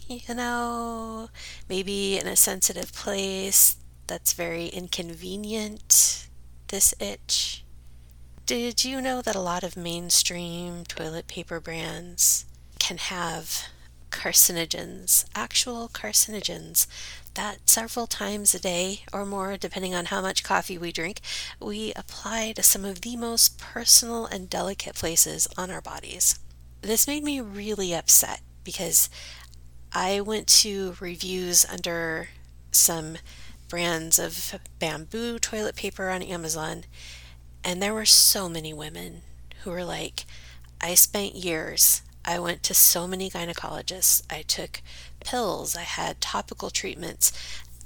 You 0.09 0.35
know, 0.35 1.31
maybe 1.69 2.19
in 2.19 2.27
a 2.27 2.35
sensitive 2.35 2.93
place 2.93 3.77
that's 4.09 4.33
very 4.33 4.67
inconvenient, 4.67 6.27
this 6.69 6.93
itch. 6.99 7.65
Did 8.45 8.85
you 8.85 9.01
know 9.01 9.23
that 9.23 9.37
a 9.37 9.41
lot 9.41 9.63
of 9.63 9.77
mainstream 9.77 10.85
toilet 10.85 11.29
paper 11.29 11.61
brands 11.61 12.45
can 12.81 12.99
have 12.99 13.69
carcinogens, 14.11 15.25
actual 15.37 15.89
carcinogens, 15.89 16.89
that 17.35 17.71
several 17.71 18.09
times 18.09 18.53
a 18.55 18.61
day 18.61 19.05
or 19.13 19.25
more, 19.25 19.57
depending 19.57 19.95
on 19.95 20.07
how 20.07 20.21
much 20.21 20.43
coffee 20.43 20.77
we 20.77 20.91
drink, 20.91 21.21
we 21.61 21.93
apply 21.95 22.53
to 22.57 22.63
some 22.65 22.85
of 22.85 23.03
the 23.03 23.17
most 23.17 23.59
personal 23.59 24.27
and 24.27 24.51
delicate 24.51 24.97
places 24.97 25.47
on 25.57 25.71
our 25.71 25.81
bodies. 25.81 26.39
This 26.83 27.07
made 27.07 27.23
me 27.23 27.41
really 27.41 27.95
upset 27.95 28.41
because 28.65 29.11
I 29.93 30.21
went 30.21 30.47
to 30.49 30.97
reviews 31.01 31.65
under 31.65 32.29
some 32.71 33.19
brands 33.69 34.19
of 34.19 34.59
bamboo 34.79 35.39
toilet 35.39 35.77
paper 35.77 36.11
on 36.11 36.23
Amazon, 36.23 36.85
and 37.65 37.83
there 37.83 37.95
were 37.95 38.05
so 38.05 38.49
many 38.49 38.73
women 38.73 39.23
who 39.63 39.71
were 39.71 39.85
like, 39.85 40.25
I 40.81 40.95
spent 40.95 41.35
years. 41.35 42.03
I 42.25 42.39
went 42.39 42.63
to 42.65 42.75
so 42.75 43.07
many 43.07 43.31
gynecologists. 43.31 44.23
I 44.31 44.43
took 44.43 44.83
pills. 45.25 45.77
I 45.77 45.83
had 45.83 46.21
topical 46.21 46.71
treatments. 46.71 47.33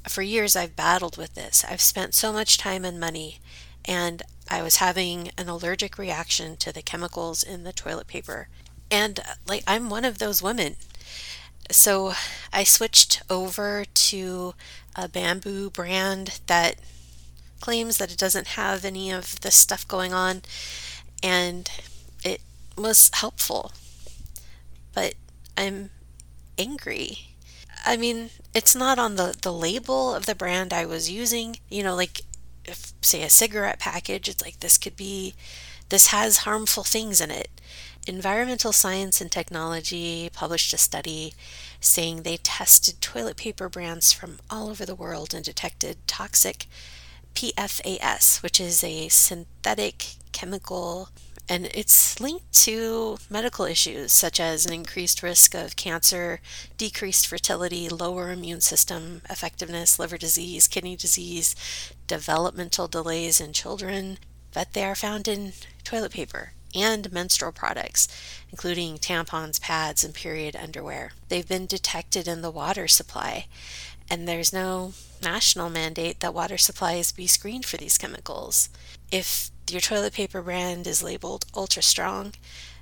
For 0.09 0.23
years, 0.23 0.55
I've 0.55 0.77
battled 0.77 1.17
with 1.17 1.35
this. 1.35 1.65
I've 1.65 1.81
spent 1.81 2.15
so 2.15 2.33
much 2.33 2.59
time 2.59 2.85
and 2.85 3.01
money, 3.01 3.41
and 3.85 4.23
I 4.51 4.63
was 4.63 4.77
having 4.77 5.31
an 5.39 5.49
allergic 5.49 5.99
reaction 5.99 6.57
to 6.59 6.73
the 6.73 6.83
chemicals 6.83 7.43
in 7.43 7.65
the 7.65 7.73
toilet 7.73 8.07
paper. 8.07 8.49
And 8.95 9.19
uh, 9.19 9.35
like, 9.49 9.65
I'm 9.67 9.91
one 9.91 10.05
of 10.05 10.19
those 10.19 10.41
women. 10.41 10.77
So 11.69 12.13
I 12.53 12.63
switched 12.63 13.23
over 13.29 13.85
to 13.85 14.55
a 14.95 15.09
bamboo 15.09 15.71
brand 15.71 16.39
that 16.47 16.77
claims 17.61 17.97
that 17.97 18.13
it 18.13 18.19
doesn't 18.19 18.49
have 18.49 18.85
any 18.85 19.11
of 19.11 19.41
this 19.41 19.57
stuff 19.57 19.89
going 19.89 20.13
on, 20.13 20.43
and 21.25 21.69
it 22.25 22.41
was 22.79 23.11
helpful. 23.15 23.73
But 24.95 25.15
I'm 25.59 25.91
angry. 26.57 27.31
I 27.85 27.97
mean, 27.97 28.31
it's 28.55 28.77
not 28.77 29.01
on 29.01 29.17
the, 29.17 29.35
the 29.43 29.53
label 29.53 30.15
of 30.15 30.27
the 30.27 30.37
brand 30.37 30.73
I 30.73 30.87
was 30.87 31.11
using. 31.11 31.57
You 31.69 31.83
know, 31.83 31.97
like 31.97 32.21
if, 32.65 32.93
say, 33.01 33.23
a 33.23 33.31
cigarette 33.31 33.81
package, 33.81 34.29
it's 34.29 34.45
like 34.45 34.61
this 34.61 34.79
could 34.79 34.97
be, 34.97 35.35
this 35.89 36.09
has 36.09 36.39
harmful 36.39 36.85
things 36.85 37.21
in 37.21 37.33
it. 37.33 37.49
Environmental 38.07 38.73
Science 38.73 39.23
and 39.23 39.33
Technology 39.33 40.29
published 40.31 40.75
a 40.75 40.79
study 40.79 41.33
saying 41.81 42.23
they 42.23 42.37
tested 42.37 43.01
toilet 43.01 43.39
paper 43.39 43.71
brands 43.71 44.13
from 44.13 44.39
all 44.51 44.69
over 44.69 44.85
the 44.85 44.95
world 44.95 45.33
and 45.33 45.43
detected 45.43 45.97
toxic 46.07 46.67
PFAS, 47.35 48.43
which 48.43 48.61
is 48.61 48.85
a 48.85 49.09
synthetic 49.09 50.17
chemical 50.33 51.09
and 51.49 51.67
it's 51.75 52.21
linked 52.21 52.53
to 52.53 53.19
medical 53.29 53.67
issues 53.67 54.13
such 54.13 54.41
as 54.41 54.65
an 54.65 54.73
increased 54.73 55.23
risk 55.23 55.55
of 55.55 55.77
cancer, 55.77 56.41
decreased 56.79 57.27
fertility, 57.27 57.89
lower 57.89 58.33
immune 58.33 58.63
system 58.63 59.21
effectiveness, 59.29 59.99
liver 59.99 60.17
disease, 60.17 60.69
kidney 60.69 60.97
disease, 60.97 61.55
developmental 62.07 62.89
delays 62.89 63.41
in 63.41 63.53
children. 63.53 64.19
But 64.55 64.73
they 64.73 64.85
are 64.85 64.95
found 64.95 65.29
in 65.29 65.53
toilet 65.85 66.13
paper 66.13 66.53
and 66.75 67.13
menstrual 67.13 67.53
products, 67.53 68.09
including 68.51 68.99
tampons, 68.99 69.61
pads, 69.61 70.05
and 70.05 70.15
period 70.15 70.57
underwear. 70.57 71.13
They've 71.29 71.47
been 71.47 71.67
detected 71.67 72.27
in 72.27 72.43
the 72.43 72.51
water 72.51 72.89
supply, 72.89 73.47
and 74.11 74.27
there's 74.27 74.53
no 74.53 74.93
national 75.23 75.71
mandate 75.71 76.21
that 76.21 76.35
water 76.35 76.59
supplies 76.59 77.13
be 77.13 77.27
screened 77.27 77.65
for 77.65 77.77
these 77.77 77.99
chemicals. 77.99 78.69
If 79.11 79.51
your 79.71 79.81
toilet 79.81 80.13
paper 80.13 80.43
brand 80.43 80.87
is 80.87 81.03
labeled 81.03 81.47
ultra 81.55 81.83
strong, 81.83 82.35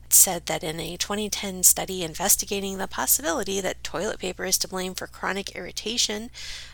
it 0.05 0.13
said 0.13 0.47
that 0.47 0.65
in 0.65 0.81
a 0.81 0.97
2010 0.97 1.63
study 1.63 2.03
investigating 2.03 2.79
the 2.79 2.89
possibility 2.89 3.61
that 3.61 3.85
toilet 3.85 4.19
paper 4.19 4.45
is 4.45 4.59
to 4.59 4.69
blame 4.69 4.95
for 4.95 5.07
chronic 5.07 5.55
irritation 5.55 6.31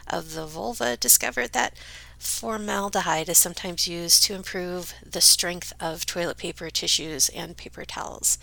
of 0.06 0.34
the 0.34 0.46
vulva 0.46 0.96
discovered 0.96 1.52
that 1.52 1.74
formaldehyde 2.18 3.28
is 3.28 3.38
sometimes 3.38 3.88
used 3.88 4.22
to 4.24 4.34
improve 4.34 4.94
the 5.04 5.20
strength 5.20 5.72
of 5.80 6.04
toilet 6.04 6.36
paper 6.36 6.70
tissues 6.70 7.28
and 7.30 7.56
paper 7.56 7.84
towels. 7.84 8.38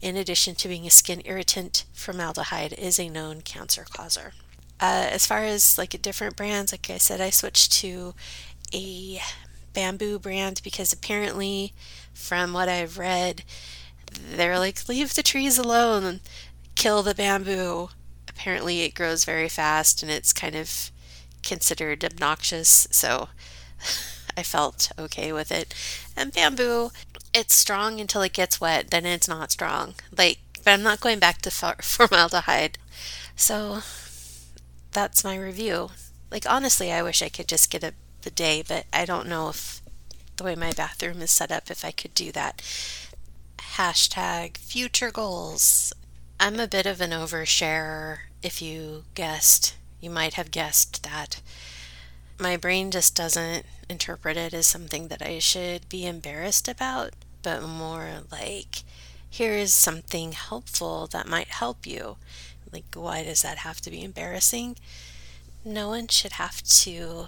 In 0.00 0.16
addition 0.16 0.54
to 0.56 0.68
being 0.68 0.86
a 0.86 0.90
skin 0.90 1.22
irritant, 1.24 1.84
formaldehyde 1.92 2.74
is 2.74 3.00
a 3.00 3.08
known 3.08 3.40
cancer 3.40 3.86
causer. 3.90 4.34
Uh, 4.80 5.08
as 5.10 5.24
far 5.24 5.44
as 5.44 5.78
like 5.78 6.00
different 6.02 6.36
brands, 6.36 6.72
like 6.72 6.90
I 6.90 6.98
said, 6.98 7.20
I 7.20 7.30
switched 7.30 7.72
to 7.72 8.14
a 8.74 9.20
bamboo 9.72 10.18
brand 10.18 10.60
because 10.62 10.92
apparently, 10.92 11.72
from 12.12 12.52
what 12.52 12.68
I've 12.68 12.98
read, 12.98 13.44
they're 14.12 14.58
like, 14.58 14.88
leave 14.88 15.14
the 15.14 15.22
trees 15.22 15.58
alone, 15.58 16.20
kill 16.74 17.02
the 17.02 17.14
bamboo. 17.14 17.88
Apparently, 18.28 18.82
it 18.82 18.94
grows 18.94 19.24
very 19.24 19.48
fast 19.48 20.02
and 20.02 20.10
it's 20.10 20.32
kind 20.32 20.54
of 20.54 20.90
considered 21.44 22.04
obnoxious, 22.04 22.88
so 22.90 23.28
I 24.36 24.42
felt 24.42 24.90
okay 24.98 25.32
with 25.32 25.52
it. 25.52 25.74
And 26.16 26.32
bamboo, 26.32 26.90
it's 27.32 27.54
strong 27.54 28.00
until 28.00 28.22
it 28.22 28.32
gets 28.32 28.60
wet, 28.60 28.90
then 28.90 29.06
it's 29.06 29.28
not 29.28 29.52
strong. 29.52 29.94
Like, 30.16 30.38
but 30.64 30.72
I'm 30.72 30.82
not 30.82 31.00
going 31.00 31.18
back 31.18 31.42
to 31.42 31.50
formaldehyde. 31.82 32.78
So 33.36 33.80
that's 34.92 35.24
my 35.24 35.36
review. 35.36 35.90
Like 36.30 36.46
honestly, 36.48 36.90
I 36.90 37.02
wish 37.02 37.22
I 37.22 37.28
could 37.28 37.48
just 37.48 37.70
get 37.70 37.84
a 37.84 37.94
bidet, 38.22 38.68
but 38.68 38.86
I 38.92 39.04
don't 39.04 39.28
know 39.28 39.50
if 39.50 39.82
the 40.36 40.44
way 40.44 40.54
my 40.54 40.72
bathroom 40.72 41.20
is 41.22 41.30
set 41.30 41.52
up 41.52 41.70
if 41.70 41.84
I 41.84 41.90
could 41.90 42.14
do 42.14 42.32
that. 42.32 42.62
Hashtag 43.76 44.56
future 44.56 45.10
goals. 45.10 45.92
I'm 46.40 46.58
a 46.58 46.66
bit 46.66 46.86
of 46.86 47.00
an 47.00 47.10
oversharer. 47.10 48.18
If 48.42 48.60
you 48.60 49.04
guessed, 49.14 49.74
you 50.04 50.10
might 50.10 50.34
have 50.34 50.50
guessed 50.50 51.02
that. 51.02 51.40
My 52.38 52.56
brain 52.58 52.90
just 52.90 53.16
doesn't 53.16 53.64
interpret 53.88 54.36
it 54.36 54.52
as 54.52 54.66
something 54.66 55.08
that 55.08 55.22
I 55.22 55.38
should 55.38 55.88
be 55.88 56.06
embarrassed 56.06 56.68
about, 56.68 57.14
but 57.42 57.62
more 57.62 58.08
like, 58.30 58.82
here 59.30 59.54
is 59.54 59.72
something 59.72 60.32
helpful 60.32 61.06
that 61.08 61.26
might 61.26 61.48
help 61.48 61.86
you. 61.86 62.16
Like, 62.70 62.84
why 62.94 63.24
does 63.24 63.42
that 63.42 63.58
have 63.58 63.80
to 63.82 63.90
be 63.90 64.04
embarrassing? 64.04 64.76
No 65.64 65.88
one 65.88 66.08
should 66.08 66.32
have 66.32 66.62
to 66.62 67.26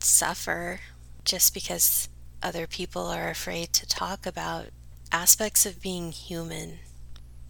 suffer 0.00 0.80
just 1.24 1.52
because 1.52 2.08
other 2.42 2.66
people 2.66 3.06
are 3.06 3.28
afraid 3.28 3.72
to 3.74 3.86
talk 3.86 4.24
about 4.24 4.66
aspects 5.12 5.66
of 5.66 5.82
being 5.82 6.10
human. 6.10 6.78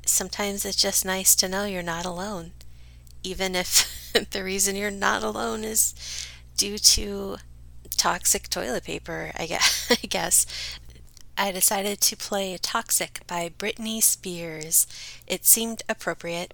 Sometimes 0.04 0.64
it's 0.64 0.76
just 0.76 1.04
nice 1.04 1.34
to 1.36 1.48
know 1.48 1.64
you're 1.64 1.82
not 1.82 2.04
alone, 2.04 2.52
even 3.22 3.54
if 3.54 3.91
the 4.30 4.44
reason 4.44 4.76
you're 4.76 4.90
not 4.90 5.22
alone 5.22 5.64
is 5.64 5.94
due 6.56 6.78
to 6.78 7.36
toxic 7.96 8.48
toilet 8.48 8.84
paper, 8.84 9.32
I 9.36 9.46
guess. 9.46 9.90
I 10.02 10.06
guess. 10.06 10.46
I 11.36 11.50
decided 11.50 12.00
to 12.02 12.16
play 12.16 12.58
Toxic 12.60 13.26
by 13.26 13.50
Britney 13.58 14.02
Spears. 14.02 14.86
It 15.26 15.46
seemed 15.46 15.82
appropriate. 15.88 16.52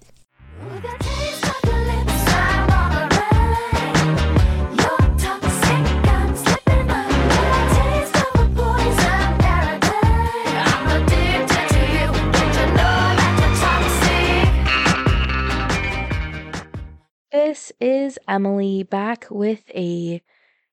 Is 17.79 18.19
Emily 18.27 18.83
back 18.83 19.27
with 19.29 19.69
a 19.71 20.21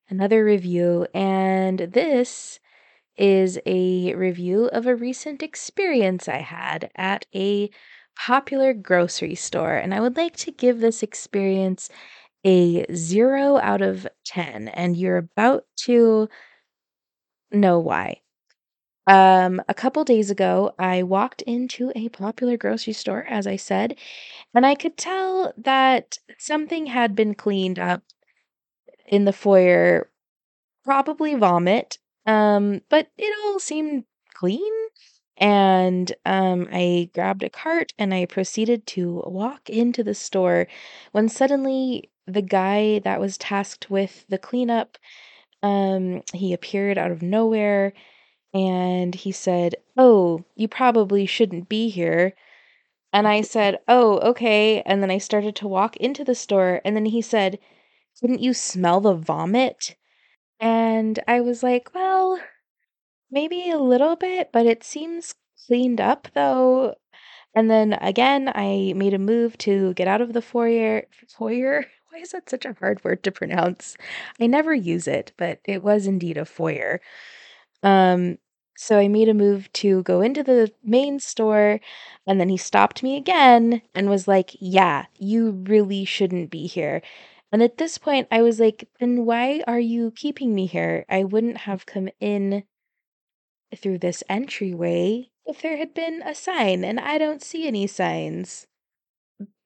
another 0.09 0.43
review 0.45 1.07
and 1.13 1.79
this 1.79 2.59
is 3.17 3.59
a 3.65 4.15
review 4.15 4.65
of 4.67 4.87
a 4.87 4.95
recent 4.95 5.43
experience 5.43 6.27
I 6.27 6.37
had 6.39 6.91
at 6.95 7.25
a 7.35 7.69
popular 8.17 8.73
grocery 8.73 9.35
store 9.35 9.75
and 9.75 9.93
I 9.93 10.01
would 10.01 10.17
like 10.17 10.35
to 10.37 10.51
give 10.51 10.79
this 10.81 11.03
experience 11.03 11.89
a 12.45 12.85
0 12.95 13.57
out 13.59 13.81
of 13.81 14.07
10 14.25 14.69
and 14.69 14.97
you're 14.97 15.17
about 15.17 15.65
to 15.85 16.29
know 17.51 17.79
why. 17.79 18.21
Um, 19.07 19.61
a 19.69 19.73
couple 19.73 20.03
days 20.03 20.29
ago, 20.29 20.73
I 20.77 21.01
walked 21.03 21.41
into 21.43 21.91
a 21.95 22.09
popular 22.09 22.57
grocery 22.57 22.93
store, 22.93 23.23
as 23.29 23.47
I 23.47 23.55
said, 23.55 23.97
and 24.53 24.65
I 24.65 24.75
could 24.75 24.97
tell 24.97 25.53
that 25.57 26.19
something 26.39 26.87
had 26.87 27.15
been 27.15 27.35
cleaned 27.35 27.79
up 27.79 28.03
in 29.05 29.25
the 29.25 29.33
foyer, 29.33 30.09
probably 30.83 31.35
vomit. 31.35 31.99
Um, 32.25 32.81
but 32.89 33.09
it 33.17 33.35
all 33.45 33.59
seemed 33.59 34.05
clean. 34.33 34.73
And 35.37 36.13
um, 36.25 36.67
I 36.71 37.11
grabbed 37.13 37.43
a 37.43 37.49
cart 37.49 37.93
and 37.99 38.13
I 38.13 38.25
proceeded 38.25 38.87
to 38.87 39.23
walk 39.27 39.69
into 39.69 40.03
the 40.03 40.15
store 40.15 40.67
when 41.13 41.29
suddenly 41.29 42.11
the 42.27 42.41
guy 42.41 42.99
that 42.99 43.19
was 43.19 43.37
tasked 43.37 43.89
with 43.89 44.25
the 44.29 44.37
cleanup, 44.39 44.97
um, 45.63 46.23
he 46.33 46.53
appeared 46.53 46.97
out 46.97 47.11
of 47.11 47.21
nowhere 47.21 47.93
and 48.57 49.13
he 49.15 49.31
said, 49.31 49.75
"Oh, 49.97 50.43
you 50.55 50.67
probably 50.67 51.25
shouldn't 51.27 51.69
be 51.69 51.89
here." 51.89 52.33
And 53.13 53.27
I 53.27 53.41
said, 53.41 53.79
"Oh, 53.87 54.19
okay." 54.19 54.81
And 54.85 55.01
then 55.03 55.11
I 55.11 55.19
started 55.19 55.55
to 55.57 55.67
walk 55.67 55.97
into 55.97 56.23
the 56.23 56.35
store, 56.35 56.81
and 56.85 56.95
then 56.95 57.05
he 57.07 57.21
said, 57.21 57.59
"Couldn't 58.21 58.41
you 58.41 58.53
smell 58.53 59.01
the 59.01 59.15
vomit?" 59.15 59.95
And 60.59 61.19
I 61.27 61.41
was 61.41 61.63
like, 61.63 61.93
"Well, 61.95 62.39
maybe 63.31 63.69
a 63.69 63.77
little 63.79 64.15
bit, 64.15 64.51
but 64.51 64.65
it 64.65 64.83
seems 64.83 65.35
cleaned 65.67 66.01
up 66.01 66.27
though." 66.33 66.95
And 67.55 67.69
then 67.71 67.93
again, 67.93 68.51
I 68.55 68.93
made 68.95 69.13
a 69.15 69.19
move 69.19 69.57
to 69.59 69.93
get 69.95 70.07
out 70.07 70.21
of 70.21 70.33
the 70.33 70.41
foyer. 70.43 71.05
Foyer? 71.29 71.85
Why 72.11 72.19
is 72.19 72.31
that 72.31 72.49
such 72.49 72.65
a 72.65 72.73
hard 72.79 73.03
word 73.03 73.23
to 73.23 73.31
pronounce? 73.31 73.97
I 74.41 74.47
never 74.47 74.73
use 74.75 75.07
it, 75.07 75.33
but 75.37 75.59
it 75.65 75.83
was 75.83 76.07
indeed 76.07 76.37
a 76.37 76.45
foyer. 76.45 77.01
Um, 77.83 78.37
so 78.77 78.97
I 78.99 79.07
made 79.09 79.27
a 79.29 79.33
move 79.33 79.71
to 79.73 80.03
go 80.03 80.21
into 80.21 80.43
the 80.43 80.71
main 80.83 81.19
store, 81.19 81.81
and 82.27 82.39
then 82.39 82.49
he 82.49 82.57
stopped 82.57 83.03
me 83.03 83.17
again 83.17 83.81
and 83.95 84.09
was 84.09 84.27
like, 84.27 84.51
"Yeah, 84.59 85.07
you 85.17 85.51
really 85.67 86.05
shouldn't 86.05 86.49
be 86.51 86.67
here." 86.67 87.01
And 87.51 87.61
at 87.63 87.77
this 87.77 87.97
point, 87.97 88.27
I 88.31 88.41
was 88.41 88.59
like, 88.59 88.87
"Then 88.99 89.25
why 89.25 89.63
are 89.67 89.79
you 89.79 90.11
keeping 90.11 90.55
me 90.55 90.65
here? 90.67 91.05
I 91.09 91.23
wouldn't 91.25 91.57
have 91.57 91.85
come 91.85 92.09
in 92.21 92.63
through 93.77 93.97
this 93.99 94.23
entryway 94.27 95.29
if 95.45 95.61
there 95.61 95.77
had 95.77 95.93
been 95.93 96.21
a 96.23 96.35
sign, 96.35 96.83
and 96.83 96.99
I 96.99 97.17
don't 97.17 97.41
see 97.41 97.65
any 97.65 97.87
signs." 97.87 98.67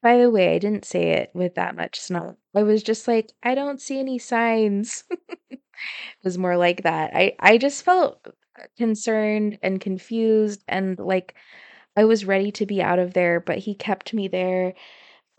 By 0.03 0.17
the 0.17 0.29
way, 0.29 0.53
I 0.53 0.59
didn't 0.59 0.85
say 0.85 1.11
it 1.11 1.31
with 1.33 1.55
that 1.55 1.75
much 1.75 1.99
snot. 1.99 2.37
I 2.55 2.63
was 2.63 2.83
just 2.83 3.07
like, 3.07 3.31
I 3.43 3.55
don't 3.55 3.79
see 3.81 3.99
any 3.99 4.17
signs. 4.19 5.03
it 5.49 5.59
was 6.23 6.37
more 6.37 6.57
like 6.57 6.83
that. 6.83 7.11
I 7.15 7.35
I 7.39 7.57
just 7.57 7.83
felt 7.83 8.25
concerned 8.77 9.59
and 9.63 9.81
confused 9.81 10.63
and 10.67 10.97
like 10.99 11.35
I 11.97 12.05
was 12.05 12.25
ready 12.25 12.51
to 12.53 12.65
be 12.65 12.81
out 12.81 12.99
of 12.99 13.13
there, 13.13 13.39
but 13.39 13.59
he 13.59 13.75
kept 13.75 14.13
me 14.13 14.27
there. 14.27 14.73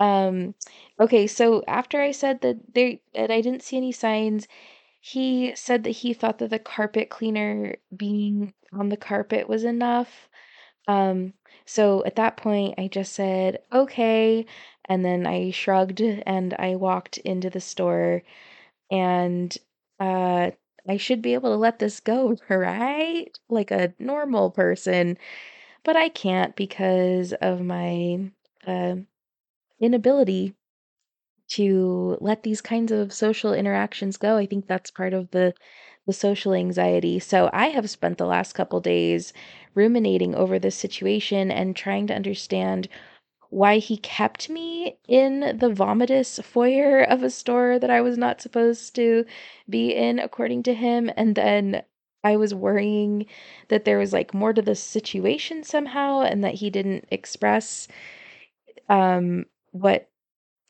Um, 0.01 0.55
okay, 1.01 1.27
so 1.27 1.62
after 1.68 2.01
I 2.01 2.12
said 2.12 2.40
that 2.42 2.75
there 2.75 2.94
that 3.14 3.31
I 3.31 3.40
didn't 3.40 3.62
see 3.62 3.77
any 3.77 3.92
signs, 3.92 4.48
he 5.01 5.55
said 5.57 5.85
that 5.85 5.90
he 5.90 6.14
thought 6.14 6.38
that 6.38 6.51
the 6.51 6.59
carpet 6.59 7.11
cleaner 7.11 7.77
being 7.96 8.55
on 8.72 8.88
the 8.88 8.96
carpet 8.96 9.48
was 9.48 9.64
enough. 9.64 10.29
Um, 10.88 11.35
so 11.66 12.05
at 12.05 12.16
that 12.16 12.37
point, 12.37 12.75
I 12.79 12.88
just 12.88 13.12
said, 13.14 13.61
okay. 13.72 14.46
And 14.87 15.05
then 15.05 15.27
I 15.27 15.51
shrugged 15.53 16.01
and 16.01 16.55
I 16.59 16.77
walked 16.77 17.18
into 17.18 17.51
the 17.51 17.61
store 17.61 18.22
and 18.90 19.57
uh 20.01 20.51
I 20.88 20.97
should 20.97 21.23
be 21.23 21.35
able 21.35 21.51
to 21.51 21.57
let 21.57 21.79
this 21.79 22.01
go, 22.01 22.37
right? 22.49 23.29
Like 23.49 23.71
a 23.71 23.95
normal 23.99 24.51
person, 24.51 25.18
but 25.85 25.97
I 25.97 26.09
can't 26.09 26.57
because 26.57 27.33
of 27.35 27.61
my 27.62 28.31
uh, 28.66 28.97
inability 29.81 30.55
to 31.49 32.16
let 32.21 32.42
these 32.42 32.61
kinds 32.61 32.90
of 32.92 33.12
social 33.12 33.53
interactions 33.55 34.16
go. 34.16 34.37
I 34.37 34.47
think 34.47 34.66
that's 34.66 34.90
part 34.90 35.12
of 35.14 35.31
the 35.31 35.55
the 36.07 36.12
social 36.12 36.53
anxiety. 36.55 37.21
So 37.21 37.49
I 37.53 37.68
have 37.68 37.88
spent 37.88 38.18
the 38.18 38.27
last 38.27 38.55
couple 38.55 38.81
days 38.81 39.33
ruminating 39.75 40.35
over 40.35 40.59
this 40.59 40.75
situation 40.75 41.51
and 41.51 41.77
trying 41.77 42.09
to 42.09 42.14
understand 42.14 42.88
why 43.52 43.78
he 43.78 43.98
kept 43.98 44.50
me 44.50 44.98
in 45.08 45.40
the 45.58 45.70
vomitous 45.70 46.40
foyer 46.42 47.02
of 47.02 47.22
a 47.22 47.30
store 47.30 47.78
that 47.78 47.90
I 47.90 48.00
was 48.00 48.18
not 48.18 48.40
supposed 48.42 48.94
to 48.96 49.26
be 49.70 49.90
in, 49.94 50.18
according 50.18 50.64
to 50.64 50.74
him. 50.74 51.10
And 51.16 51.34
then 51.36 51.82
I 52.24 52.36
was 52.36 52.54
worrying 52.54 53.26
that 53.68 53.84
there 53.84 53.98
was 53.98 54.12
like 54.12 54.34
more 54.34 54.52
to 54.54 54.62
the 54.62 54.74
situation 54.76 55.64
somehow 55.64 56.22
and 56.22 56.42
that 56.44 56.54
he 56.54 56.70
didn't 56.70 57.06
express 57.10 57.88
um 58.88 59.46
what 59.72 60.08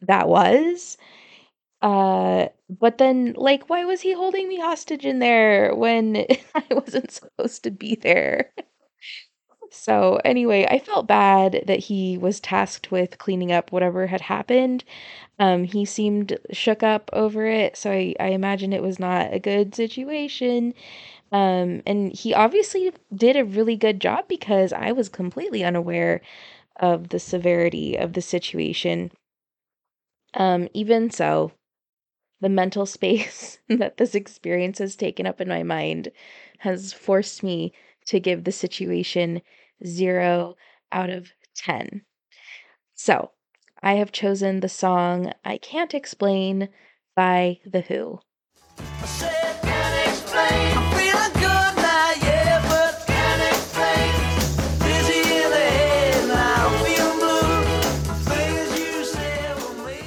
that 0.03 0.29
was. 0.29 0.99
Uh, 1.83 2.49
but 2.71 2.99
then, 2.99 3.35
like, 3.37 3.71
why 3.71 3.85
was 3.85 4.03
he 4.03 4.13
holding 4.13 4.49
me 4.49 4.59
hostage 4.61 5.07
in 5.07 5.21
there 5.21 5.75
when 5.75 6.17
I 6.57 6.65
wasn't 6.73 7.11
supposed 7.13 7.65
to 7.65 7.71
be 7.73 7.97
there? 7.97 8.53
So, 9.75 10.21
anyway, 10.23 10.67
I 10.71 10.79
felt 10.79 11.07
bad 11.07 11.65
that 11.67 11.79
he 11.81 12.19
was 12.19 12.41
tasked 12.41 12.91
with 12.91 13.17
cleaning 13.17 13.51
up 13.51 13.73
whatever 13.73 14.07
had 14.07 14.21
happened. 14.21 14.85
Um, 15.39 15.65
he 15.65 15.87
seemed 15.87 16.39
shook 16.53 16.83
up 16.83 17.09
over 17.15 17.47
it, 17.47 17.77
so 17.79 17.91
I, 17.91 18.15
I 18.21 18.29
imagine 18.29 18.75
it 18.75 18.83
was 18.83 18.99
not 18.99 19.33
a 19.33 19.39
good 19.39 19.75
situation. 19.75 20.75
Um, 21.33 21.83
and 21.87 22.13
he 22.13 22.35
obviously 22.35 22.93
did 23.15 23.35
a 23.35 23.47
really 23.47 23.77
good 23.77 23.99
job 23.99 24.29
because 24.29 24.75
I 24.75 24.93
was 24.93 25.09
completely 25.09 25.65
unaware 25.65 26.21
of 26.77 27.09
the 27.09 27.19
severity 27.19 27.97
of 27.97 28.13
the 28.13 28.21
situation. 28.21 29.11
Um, 30.35 30.69
even 30.75 31.11
so, 31.11 31.53
the 32.43 32.51
mental 32.51 32.85
space 32.99 33.59
that 33.69 33.97
this 33.97 34.15
experience 34.15 34.79
has 34.79 34.97
taken 34.97 35.27
up 35.27 35.41
in 35.41 35.49
my 35.49 35.63
mind 35.63 36.13
has 36.59 36.93
forced 36.93 37.43
me 37.43 37.73
to 38.05 38.21
give 38.21 38.45
the 38.45 38.53
situation 38.53 39.41
zero 39.87 40.57
out 40.91 41.11
of 41.11 41.33
10. 41.57 42.03
So, 42.95 43.31
I 43.83 43.95
have 43.95 44.13
chosen 44.13 44.61
the 44.61 44.69
song 44.69 45.33
I 45.45 45.59
Can't 45.59 45.93
Explain 45.95 46.69
by 47.17 47.59
The 47.67 47.81
Who. 47.83 48.21
I 48.79 49.07
said, 49.07 49.61
can't 49.63 50.09
explain. 50.09 50.77
I'm 50.77 50.93
feeling 50.97 51.33
good 51.35 51.77
now, 51.77 52.13
yeah, 52.23 52.63
but 52.69 53.07
can't 53.07 53.43
explain. 53.53 54.13
Dizzy 54.79 55.19
in 55.19 55.51
the 55.51 55.57
head 55.57 56.29
now, 56.29 56.69
I'm 56.69 56.85
feeling 56.85 57.19
blue. 57.19 57.73
Things 58.31 58.79
you 58.79 59.05
said, 59.05 59.57
well, 59.57 59.75
maybe. 59.85 60.07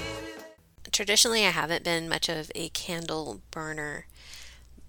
Traditionally, 0.92 1.46
I 1.46 1.50
haven't 1.50 1.84
been 1.84 2.08
much 2.08 2.30
of 2.30 2.52
a 2.56 2.70
candle 2.70 3.42
burner, 3.52 4.08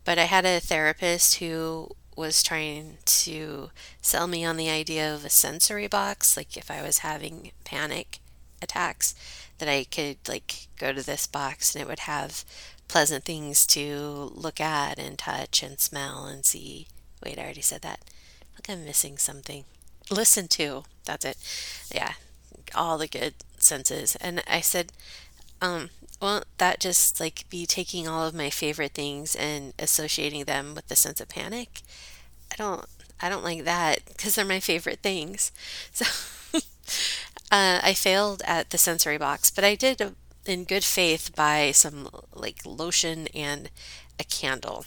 but 0.05 0.19
I 0.19 0.25
had 0.25 0.45
a 0.45 0.61
therapist 0.61 1.37
who 1.37 1.91
was 2.17 2.43
trying 2.43 2.99
to 3.05 3.71
sell 4.01 4.27
me 4.27 4.45
on 4.45 4.57
the 4.57 4.71
idea 4.71 5.15
of 5.15 5.25
a 5.25 5.31
sensory 5.31 5.87
box, 5.87 6.37
like 6.37 6.57
if 6.57 6.71
I 6.71 6.83
was 6.83 6.99
having 6.99 7.53
panic 7.65 8.19
attacks, 8.63 9.15
that 9.59 9.69
I 9.69 9.85
could 9.85 10.17
like 10.27 10.69
go 10.79 10.93
to 10.93 11.05
this 11.05 11.27
box 11.27 11.75
and 11.75 11.83
it 11.83 11.89
would 11.89 12.01
have 12.01 12.45
pleasant 12.89 13.25
things 13.25 13.67
to 13.67 14.33
look 14.35 14.61
at 14.61 14.99
and 14.99 15.19
touch 15.19 15.63
and 15.63 15.79
smell 15.79 16.27
and 16.27 16.45
see. 16.45 16.87
Wait, 17.23 17.39
I 17.39 17.43
already 17.43 17.63
said 17.63 17.83
that. 17.83 18.01
Look, 18.57 18.71
I'm 18.71 18.85
missing 18.85 19.19
something. 19.19 19.65
Listen 20.11 20.49
to. 20.49 20.85
That's 21.05 21.25
it. 21.25 21.37
Yeah, 21.95 22.13
all 22.75 22.99
the 22.99 23.09
good 23.09 23.35
senses. 23.59 24.17
And 24.17 24.43
I 24.47 24.61
said, 24.61 24.93
um, 25.61 25.91
won't 26.21 26.45
that 26.59 26.81
just 26.81 27.21
like 27.21 27.45
be 27.51 27.67
taking 27.67 28.09
all 28.09 28.27
of 28.27 28.35
my 28.35 28.51
favorite 28.51 28.93
things 28.93 29.35
and 29.35 29.73
associating 29.79 30.45
them 30.45 30.75
with 30.75 30.89
the 30.89 30.97
sense 30.97 31.21
of 31.21 31.29
panic? 31.29 31.83
I 32.53 32.57
don't 32.57 32.87
I 33.21 33.29
don't 33.29 33.45
like 33.45 33.65
that 33.65 34.01
because 34.07 34.35
they're 34.35 34.45
my 34.45 34.61
favorite 34.61 35.01
things. 35.01 35.53
So 35.93 36.05
uh, 37.51 37.81
I 37.83 37.95
failed 37.95 38.43
at 38.45 38.71
the 38.71 38.79
sensory 38.79 39.19
box, 39.19 39.51
but 39.51 39.65
I 39.65 39.75
did 39.75 40.01
uh, 40.03 40.11
in 40.45 40.65
good 40.65 40.85
faith 40.85 41.35
buy 41.35 41.73
some 41.73 42.09
like 42.35 42.65
lotion 42.65 43.29
and 43.35 43.71
a 44.19 44.25
candle. 44.25 44.85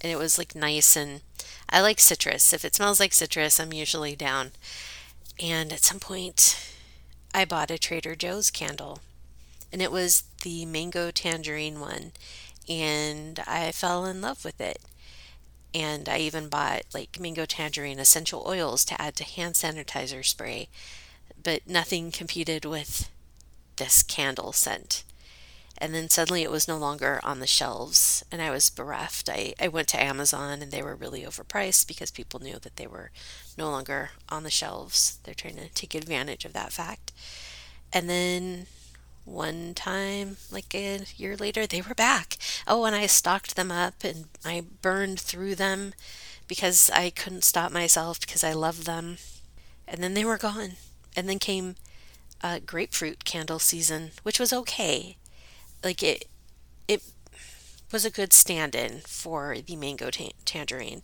And 0.00 0.10
it 0.10 0.16
was 0.16 0.38
like 0.38 0.54
nice 0.54 0.96
and 0.96 1.20
I 1.68 1.80
like 1.80 2.00
citrus. 2.00 2.52
If 2.52 2.64
it 2.64 2.74
smells 2.74 3.00
like 3.00 3.12
citrus, 3.12 3.60
I'm 3.60 3.72
usually 3.72 4.16
down. 4.16 4.52
And 5.42 5.72
at 5.72 5.84
some 5.84 6.00
point 6.00 6.74
I 7.34 7.44
bought 7.44 7.70
a 7.70 7.78
Trader 7.78 8.14
Joe's 8.14 8.50
candle 8.50 9.00
and 9.72 9.80
it 9.80 9.92
was 9.92 10.24
the 10.42 10.64
mango 10.66 11.10
tangerine 11.10 11.80
one 11.80 12.12
and 12.70 13.40
I 13.46 13.72
fell 13.72 14.06
in 14.06 14.20
love 14.20 14.44
with 14.44 14.60
it. 14.60 14.78
And 15.74 16.08
I 16.08 16.18
even 16.18 16.48
bought 16.48 16.82
like 16.94 17.20
mango 17.20 17.44
tangerine 17.44 17.98
essential 17.98 18.44
oils 18.46 18.84
to 18.86 19.00
add 19.00 19.16
to 19.16 19.24
hand 19.24 19.54
sanitizer 19.54 20.24
spray, 20.24 20.68
but 21.42 21.66
nothing 21.66 22.10
competed 22.12 22.64
with 22.64 23.10
this 23.76 24.02
candle 24.02 24.52
scent. 24.52 25.04
And 25.78 25.94
then 25.94 26.08
suddenly 26.10 26.42
it 26.42 26.50
was 26.50 26.68
no 26.68 26.76
longer 26.76 27.20
on 27.22 27.40
the 27.40 27.46
shelves, 27.46 28.22
and 28.30 28.42
I 28.42 28.50
was 28.50 28.68
bereft. 28.68 29.30
I, 29.30 29.54
I 29.58 29.68
went 29.68 29.88
to 29.88 30.02
Amazon 30.02 30.60
and 30.60 30.70
they 30.70 30.82
were 30.82 30.94
really 30.94 31.22
overpriced 31.22 31.88
because 31.88 32.10
people 32.10 32.40
knew 32.40 32.58
that 32.58 32.76
they 32.76 32.86
were 32.86 33.10
no 33.56 33.70
longer 33.70 34.10
on 34.28 34.42
the 34.42 34.50
shelves. 34.50 35.18
They're 35.24 35.34
trying 35.34 35.56
to 35.56 35.68
take 35.70 35.94
advantage 35.94 36.44
of 36.44 36.52
that 36.52 36.72
fact. 36.72 37.12
And 37.92 38.10
then 38.10 38.66
one 39.30 39.74
time, 39.74 40.36
like 40.50 40.74
a 40.74 41.00
year 41.16 41.36
later, 41.36 41.66
they 41.66 41.80
were 41.80 41.94
back. 41.94 42.36
Oh, 42.66 42.84
and 42.84 42.94
I 42.94 43.06
stocked 43.06 43.56
them 43.56 43.70
up 43.70 44.04
and 44.04 44.26
I 44.44 44.64
burned 44.82 45.20
through 45.20 45.54
them 45.54 45.94
because 46.48 46.90
I 46.90 47.10
couldn't 47.10 47.44
stop 47.44 47.72
myself 47.72 48.20
because 48.20 48.42
I 48.42 48.52
loved 48.52 48.86
them. 48.86 49.18
And 49.86 50.02
then 50.02 50.14
they 50.14 50.24
were 50.24 50.38
gone. 50.38 50.72
And 51.16 51.28
then 51.28 51.38
came 51.38 51.76
uh, 52.42 52.60
grapefruit 52.64 53.24
candle 53.24 53.58
season, 53.58 54.10
which 54.22 54.40
was 54.40 54.52
okay. 54.52 55.16
Like 55.82 56.02
it, 56.02 56.26
it 56.88 57.02
was 57.92 58.04
a 58.04 58.10
good 58.10 58.32
stand-in 58.32 59.00
for 59.06 59.56
the 59.58 59.76
mango 59.76 60.10
ta- 60.10 60.30
tangerine. 60.44 61.02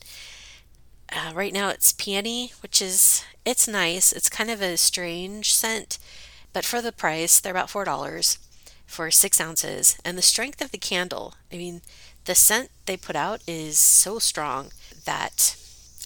Uh, 1.12 1.32
right 1.34 1.52
now 1.52 1.68
it's 1.68 1.92
peony, 1.92 2.52
which 2.60 2.82
is 2.82 3.24
it's 3.44 3.68
nice. 3.68 4.12
It's 4.12 4.28
kind 4.28 4.50
of 4.50 4.60
a 4.60 4.76
strange 4.76 5.54
scent, 5.54 5.98
but 6.56 6.64
for 6.64 6.80
the 6.80 6.90
price, 6.90 7.38
they're 7.38 7.52
about 7.52 7.68
four 7.68 7.84
dollars 7.84 8.38
for 8.86 9.10
six 9.10 9.38
ounces. 9.42 9.98
And 10.06 10.16
the 10.16 10.22
strength 10.22 10.62
of 10.62 10.70
the 10.70 10.78
candle, 10.78 11.34
I 11.52 11.58
mean, 11.58 11.82
the 12.24 12.34
scent 12.34 12.70
they 12.86 12.96
put 12.96 13.14
out 13.14 13.42
is 13.46 13.78
so 13.78 14.18
strong 14.18 14.70
that 15.04 15.54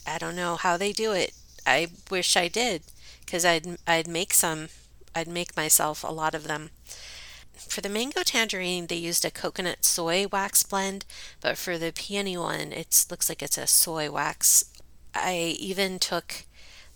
I 0.05 0.19
don't 0.19 0.35
know 0.35 0.57
how 0.57 0.77
they 0.77 0.91
do 0.91 1.13
it. 1.13 1.35
I 1.65 1.87
wish 2.11 2.37
I 2.37 2.49
did, 2.49 2.83
because 3.25 3.45
I'd 3.45 3.79
I'd 3.87 4.09
make 4.09 4.35
some. 4.35 4.71
I'd 5.15 5.29
make 5.29 5.57
myself 5.57 6.03
a 6.03 6.09
lot 6.09 6.35
of 6.35 6.49
them. 6.49 6.71
For 7.55 7.81
the 7.81 7.89
mango 7.89 8.25
tangerine, 8.25 8.89
they 8.89 8.97
used 8.97 9.25
a 9.25 9.31
coconut 9.31 9.85
soy 9.85 10.27
wax 10.33 10.65
blend, 10.65 11.05
but 11.41 11.59
for 11.59 11.79
the 11.79 11.93
peony 11.93 12.37
one, 12.37 12.73
it 12.73 13.07
looks 13.09 13.29
like 13.29 13.41
it's 13.41 13.57
a 13.57 13.69
soy 13.69 14.11
wax. 14.11 14.65
I 15.15 15.55
even 15.61 16.01
took 16.01 16.45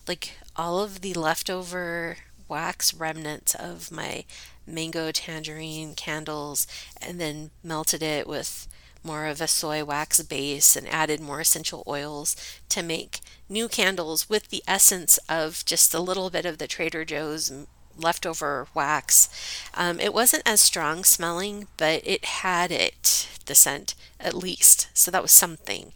like 0.08 0.38
all 0.56 0.80
of 0.80 1.02
the 1.02 1.14
leftover 1.14 2.16
wax 2.48 2.92
remnants 2.94 3.54
of 3.54 3.90
my 3.90 4.24
mango 4.66 5.12
tangerine 5.12 5.94
candles 5.94 6.66
and 7.00 7.20
then 7.20 7.50
melted 7.62 8.02
it 8.02 8.26
with 8.26 8.66
more 9.02 9.26
of 9.26 9.40
a 9.40 9.46
soy 9.46 9.84
wax 9.84 10.20
base 10.22 10.76
and 10.76 10.88
added 10.88 11.20
more 11.20 11.40
essential 11.40 11.84
oils 11.86 12.34
to 12.70 12.82
make 12.82 13.20
new 13.48 13.68
candles 13.68 14.30
with 14.30 14.48
the 14.48 14.62
essence 14.66 15.18
of 15.28 15.62
just 15.66 15.92
a 15.92 16.00
little 16.00 16.30
bit 16.30 16.46
of 16.46 16.56
the 16.56 16.66
Trader 16.66 17.04
Joe's 17.04 17.52
leftover 17.96 18.66
wax. 18.74 19.28
Um, 19.74 20.00
it 20.00 20.14
wasn't 20.14 20.42
as 20.46 20.60
strong 20.60 21.04
smelling, 21.04 21.68
but 21.76 22.00
it 22.06 22.24
had 22.24 22.72
it, 22.72 23.28
the 23.44 23.54
scent, 23.54 23.94
at 24.18 24.34
least. 24.34 24.88
So 24.94 25.10
that 25.10 25.22
was 25.22 25.32
something 25.32 25.92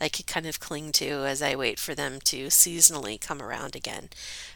I 0.00 0.08
could 0.08 0.26
kind 0.26 0.46
of 0.46 0.60
cling 0.60 0.92
to 0.92 1.26
as 1.26 1.42
I 1.42 1.54
wait 1.54 1.78
for 1.78 1.94
them 1.94 2.20
to 2.24 2.46
seasonally 2.46 3.20
come 3.20 3.42
around 3.42 3.76
again. 3.76 4.08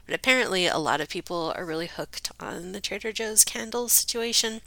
But 0.06 0.14
apparently, 0.14 0.66
a 0.66 0.78
lot 0.78 1.00
of 1.00 1.08
people 1.08 1.52
are 1.56 1.64
really 1.64 1.86
hooked 1.86 2.32
on 2.40 2.72
the 2.72 2.80
Trader 2.80 3.12
Joe's 3.12 3.44
candles 3.44 3.92
situation, 3.92 4.62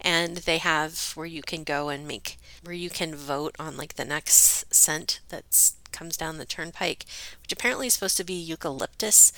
and 0.00 0.38
they 0.38 0.58
have 0.58 1.12
where 1.14 1.26
you 1.26 1.42
can 1.42 1.64
go 1.64 1.88
and 1.88 2.08
make 2.08 2.38
where 2.64 2.74
you 2.74 2.90
can 2.90 3.14
vote 3.14 3.54
on 3.58 3.76
like 3.76 3.94
the 3.94 4.04
next 4.04 4.74
scent 4.74 5.20
that 5.28 5.72
comes 5.92 6.16
down 6.16 6.38
the 6.38 6.44
turnpike, 6.44 7.06
which 7.42 7.52
apparently 7.52 7.86
is 7.86 7.94
supposed 7.94 8.16
to 8.16 8.24
be 8.24 8.34
eucalyptus. 8.34 9.32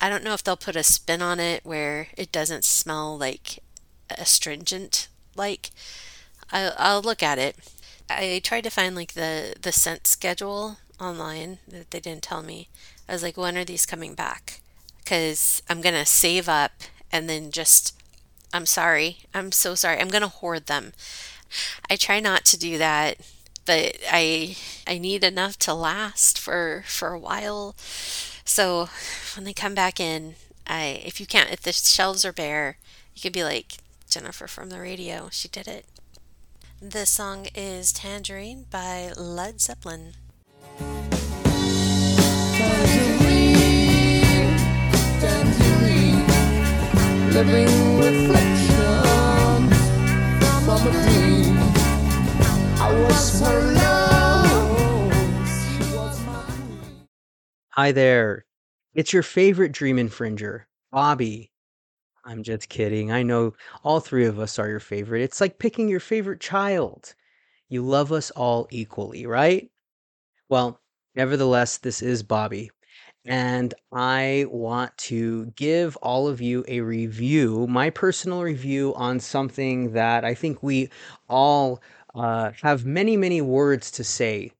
I 0.00 0.08
don't 0.08 0.24
know 0.24 0.32
if 0.32 0.42
they'll 0.42 0.56
put 0.56 0.76
a 0.76 0.82
spin 0.82 1.20
on 1.20 1.38
it 1.38 1.64
where 1.64 2.08
it 2.16 2.32
doesn't 2.32 2.64
smell 2.64 3.18
like 3.18 3.58
astringent 4.08 5.08
like. 5.36 5.70
I, 6.52 6.72
I'll 6.76 7.02
look 7.02 7.22
at 7.22 7.38
it. 7.38 7.56
I 8.10 8.40
tried 8.42 8.64
to 8.64 8.70
find 8.70 8.94
like 8.94 9.14
the 9.14 9.54
the 9.60 9.72
scent 9.72 10.06
schedule 10.06 10.78
online 11.00 11.58
that 11.68 11.90
they 11.90 12.00
didn't 12.00 12.22
tell 12.22 12.42
me. 12.42 12.68
I 13.08 13.12
was 13.12 13.22
like, 13.22 13.36
when 13.36 13.56
are 13.56 13.64
these 13.64 13.86
coming 13.86 14.14
back? 14.14 14.60
Because 14.98 15.62
I'm 15.68 15.80
gonna 15.80 16.06
save 16.06 16.48
up 16.48 16.72
and 17.12 17.28
then 17.28 17.50
just. 17.50 17.94
I'm 18.52 18.66
sorry. 18.66 19.18
I'm 19.32 19.52
so 19.52 19.74
sorry. 19.76 20.00
I'm 20.00 20.08
gonna 20.08 20.28
hoard 20.28 20.66
them. 20.66 20.92
I 21.90 21.96
try 21.96 22.20
not 22.20 22.44
to 22.46 22.58
do 22.58 22.78
that, 22.78 23.18
but 23.66 23.96
I 24.10 24.56
I 24.86 24.98
need 24.98 25.24
enough 25.24 25.58
to 25.60 25.74
last 25.74 26.38
for 26.38 26.84
for 26.86 27.08
a 27.10 27.18
while. 27.18 27.76
So 28.44 28.88
when 29.36 29.44
they 29.44 29.52
come 29.52 29.74
back 29.74 30.00
in, 30.00 30.34
I 30.66 31.02
if 31.04 31.20
you 31.20 31.26
can't 31.26 31.50
if 31.52 31.62
the 31.62 31.72
shelves 31.72 32.24
are 32.24 32.32
bare, 32.32 32.76
you 33.14 33.22
could 33.22 33.32
be 33.32 33.44
like 33.44 33.74
Jennifer 34.08 34.46
from 34.48 34.70
the 34.70 34.80
radio. 34.80 35.28
She 35.30 35.48
did 35.48 35.68
it. 35.68 35.86
This 36.82 37.10
song 37.10 37.46
is 37.54 37.92
Tangerine 37.92 38.64
by 38.70 39.12
Led 39.14 39.60
Zeppelin. 39.60 40.14
Tangerine, 42.56 43.52
tangerine, 45.20 46.26
living 47.34 47.98
reflections 47.98 49.76
from 50.64 50.86
a 50.86 50.90
dream. 50.90 51.58
I 52.80 52.88
was 53.04 53.40
her 53.40 53.60
love, 53.74 55.12
she 55.44 55.84
was 55.94 56.18
my. 56.24 56.44
Hi 57.72 57.92
there. 57.92 58.46
It's 58.94 59.12
your 59.12 59.22
favorite 59.22 59.72
dream 59.72 59.98
infringer, 59.98 60.64
Bobby. 60.90 61.49
I'm 62.24 62.42
just 62.42 62.68
kidding. 62.68 63.10
I 63.12 63.22
know 63.22 63.54
all 63.84 64.00
three 64.00 64.24
of 64.26 64.38
us 64.38 64.58
are 64.58 64.68
your 64.68 64.80
favorite. 64.80 65.22
It's 65.22 65.40
like 65.40 65.58
picking 65.58 65.88
your 65.88 66.00
favorite 66.00 66.40
child. 66.40 67.14
You 67.68 67.82
love 67.82 68.12
us 68.12 68.30
all 68.32 68.66
equally, 68.70 69.26
right? 69.26 69.70
Well, 70.48 70.80
nevertheless, 71.14 71.78
this 71.78 72.02
is 72.02 72.22
Bobby. 72.22 72.70
And 73.24 73.74
I 73.92 74.46
want 74.50 74.96
to 74.98 75.46
give 75.56 75.96
all 75.98 76.28
of 76.28 76.40
you 76.40 76.64
a 76.68 76.80
review, 76.80 77.66
my 77.68 77.90
personal 77.90 78.42
review 78.42 78.94
on 78.94 79.20
something 79.20 79.92
that 79.92 80.24
I 80.24 80.34
think 80.34 80.62
we 80.62 80.90
all 81.28 81.82
uh, 82.14 82.52
have 82.62 82.86
many, 82.86 83.16
many 83.16 83.40
words 83.42 83.90
to 83.92 84.04
say 84.04 84.52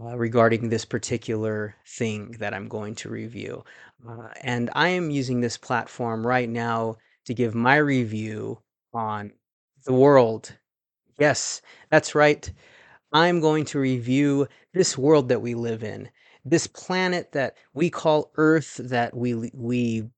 uh, 0.00 0.16
regarding 0.16 0.68
this 0.68 0.84
particular 0.84 1.76
thing 1.86 2.32
that 2.38 2.54
I'm 2.54 2.68
going 2.68 2.94
to 2.96 3.08
review. 3.10 3.64
Uh, 4.06 4.28
and 4.42 4.70
I 4.74 4.88
am 4.88 5.10
using 5.10 5.40
this 5.40 5.56
platform 5.56 6.26
right 6.26 6.48
now 6.48 6.96
to 7.26 7.34
give 7.34 7.54
my 7.54 7.76
review 7.76 8.58
on 8.92 9.32
the 9.84 9.92
world. 9.92 10.56
Yes, 11.18 11.62
that's 11.90 12.14
right. 12.14 12.50
I'm 13.12 13.40
going 13.40 13.64
to 13.66 13.78
review 13.78 14.48
this 14.72 14.96
world 14.98 15.28
that 15.28 15.42
we 15.42 15.54
live 15.54 15.84
in, 15.84 16.10
this 16.44 16.66
planet 16.66 17.32
that 17.32 17.56
we 17.74 17.90
call 17.90 18.32
Earth, 18.36 18.76
that 18.76 19.14
we 19.16 19.50
we 19.54 20.08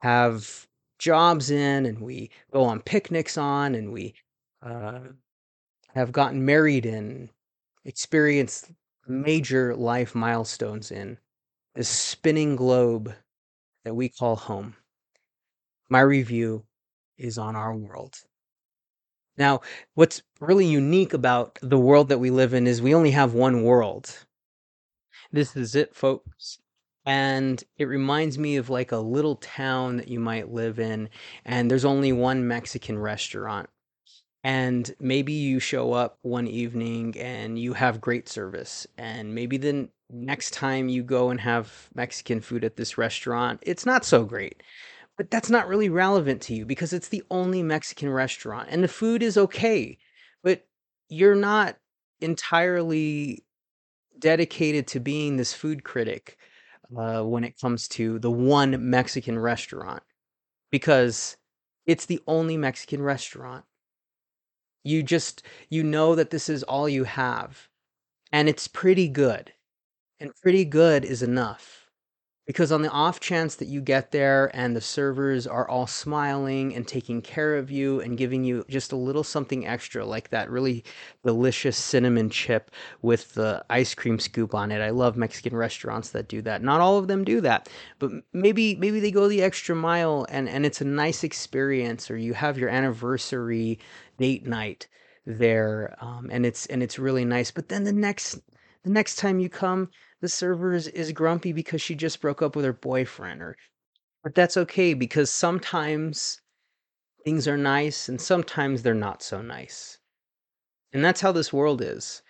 have 0.00 0.66
jobs 0.98 1.50
in, 1.50 1.86
and 1.86 2.00
we 2.00 2.30
go 2.52 2.64
on 2.64 2.80
picnics 2.80 3.36
on, 3.36 3.74
and 3.74 3.92
we 3.92 4.14
uh, 4.62 5.00
have 5.94 6.12
gotten 6.12 6.44
married 6.44 6.86
in, 6.86 7.30
experienced 7.84 8.72
major 9.06 9.76
life 9.76 10.14
milestones 10.14 10.90
in 10.90 11.18
this 11.74 11.88
spinning 11.88 12.56
globe 12.56 13.14
that 13.84 13.94
we 13.94 14.08
call 14.08 14.36
home. 14.36 14.76
My 15.88 16.00
review 16.00 16.64
is 17.16 17.38
on 17.38 17.56
our 17.56 17.74
world. 17.74 18.16
Now, 19.36 19.60
what's 19.94 20.22
really 20.40 20.66
unique 20.66 21.12
about 21.14 21.58
the 21.62 21.78
world 21.78 22.08
that 22.08 22.18
we 22.18 22.30
live 22.30 22.52
in 22.54 22.66
is 22.66 22.82
we 22.82 22.94
only 22.94 23.12
have 23.12 23.34
one 23.34 23.62
world. 23.62 24.26
This 25.32 25.56
is 25.56 25.74
it, 25.74 25.94
folks. 25.94 26.58
And 27.06 27.62
it 27.78 27.86
reminds 27.86 28.38
me 28.38 28.56
of 28.56 28.68
like 28.68 28.92
a 28.92 28.98
little 28.98 29.36
town 29.36 29.96
that 29.96 30.08
you 30.08 30.20
might 30.20 30.52
live 30.52 30.78
in, 30.78 31.08
and 31.44 31.70
there's 31.70 31.84
only 31.84 32.12
one 32.12 32.46
Mexican 32.46 32.98
restaurant. 32.98 33.70
And 34.44 34.94
maybe 35.00 35.32
you 35.32 35.60
show 35.60 35.92
up 35.92 36.18
one 36.22 36.46
evening 36.46 37.18
and 37.18 37.58
you 37.58 37.74
have 37.74 38.00
great 38.00 38.28
service. 38.28 38.86
And 38.96 39.34
maybe 39.34 39.56
the 39.56 39.88
next 40.12 40.52
time 40.52 40.88
you 40.88 41.02
go 41.02 41.30
and 41.30 41.40
have 41.40 41.88
Mexican 41.94 42.40
food 42.40 42.64
at 42.64 42.76
this 42.76 42.98
restaurant, 42.98 43.60
it's 43.62 43.86
not 43.86 44.04
so 44.04 44.24
great. 44.24 44.62
But 45.16 45.30
that's 45.30 45.50
not 45.50 45.68
really 45.68 45.88
relevant 45.90 46.40
to 46.42 46.54
you 46.54 46.64
because 46.64 46.92
it's 46.92 47.08
the 47.08 47.22
only 47.30 47.62
Mexican 47.62 48.08
restaurant 48.08 48.68
and 48.70 48.82
the 48.82 48.88
food 48.88 49.22
is 49.22 49.36
okay. 49.36 49.98
But 50.42 50.66
you're 51.08 51.34
not 51.34 51.76
entirely 52.20 53.44
dedicated 54.18 54.86
to 54.88 55.00
being 55.00 55.36
this 55.36 55.52
food 55.52 55.84
critic 55.84 56.38
uh, 56.96 57.22
when 57.22 57.44
it 57.44 57.58
comes 57.60 57.88
to 57.88 58.18
the 58.18 58.30
one 58.30 58.90
Mexican 58.90 59.38
restaurant 59.38 60.02
because 60.70 61.36
it's 61.86 62.06
the 62.06 62.20
only 62.26 62.56
Mexican 62.56 63.02
restaurant. 63.02 63.64
You 64.82 65.02
just, 65.02 65.42
you 65.68 65.82
know 65.82 66.14
that 66.14 66.30
this 66.30 66.48
is 66.48 66.62
all 66.62 66.88
you 66.88 67.04
have 67.04 67.68
and 68.32 68.48
it's 68.48 68.68
pretty 68.68 69.08
good. 69.08 69.52
And 70.20 70.32
pretty 70.42 70.64
good 70.64 71.04
is 71.04 71.22
enough. 71.22 71.86
Because 72.46 72.72
on 72.72 72.82
the 72.82 72.90
off 72.90 73.20
chance 73.20 73.54
that 73.56 73.68
you 73.68 73.80
get 73.80 74.10
there 74.10 74.50
and 74.54 74.74
the 74.76 74.80
servers 74.80 75.46
are 75.46 75.68
all 75.68 75.86
smiling 75.86 76.74
and 76.74 76.86
taking 76.88 77.22
care 77.22 77.56
of 77.56 77.70
you 77.70 78.00
and 78.00 78.18
giving 78.18 78.44
you 78.44 78.64
just 78.68 78.92
a 78.92 78.96
little 78.96 79.24
something 79.24 79.66
extra, 79.66 80.04
like 80.04 80.30
that 80.30 80.50
really 80.50 80.84
delicious 81.24 81.76
cinnamon 81.78 82.30
chip 82.30 82.70
with 83.02 83.34
the 83.34 83.64
ice 83.70 83.94
cream 83.94 84.18
scoop 84.18 84.54
on 84.54 84.72
it. 84.72 84.80
I 84.80 84.90
love 84.90 85.16
Mexican 85.16 85.56
restaurants 85.56 86.10
that 86.10 86.28
do 86.28 86.42
that. 86.42 86.62
Not 86.62 86.80
all 86.80 86.98
of 86.98 87.08
them 87.08 87.24
do 87.24 87.40
that, 87.42 87.68
but 88.00 88.10
maybe 88.32 88.74
maybe 88.76 89.00
they 89.00 89.12
go 89.12 89.28
the 89.28 89.42
extra 89.42 89.76
mile 89.76 90.26
and 90.28 90.48
and 90.48 90.66
it's 90.66 90.80
a 90.80 90.84
nice 90.84 91.22
experience 91.24 92.10
or 92.10 92.16
you 92.16 92.34
have 92.34 92.58
your 92.58 92.68
anniversary 92.70 93.78
date 94.18 94.46
night 94.46 94.88
there 95.26 95.96
um, 96.00 96.28
and 96.32 96.44
it's 96.46 96.66
and 96.66 96.82
it's 96.82 96.98
really 96.98 97.24
nice. 97.24 97.50
But 97.52 97.68
then 97.68 97.84
the 97.84 97.92
next 97.92 98.40
the 98.82 98.90
next 98.90 99.16
time 99.16 99.38
you 99.40 99.48
come 99.48 99.90
the 100.20 100.28
server 100.28 100.74
is, 100.74 100.88
is 100.88 101.12
grumpy 101.12 101.52
because 101.52 101.80
she 101.80 101.94
just 101.94 102.20
broke 102.20 102.42
up 102.42 102.56
with 102.56 102.64
her 102.64 102.72
boyfriend 102.72 103.42
or 103.42 103.56
but 104.22 104.34
that's 104.34 104.56
okay 104.56 104.92
because 104.92 105.30
sometimes 105.30 106.40
things 107.24 107.48
are 107.48 107.56
nice 107.56 108.08
and 108.08 108.20
sometimes 108.20 108.82
they're 108.82 108.94
not 108.94 109.22
so 109.22 109.40
nice. 109.40 109.98
And 110.92 111.02
that's 111.02 111.22
how 111.22 111.32
this 111.32 111.52
world 111.52 111.80
is. 111.80 112.22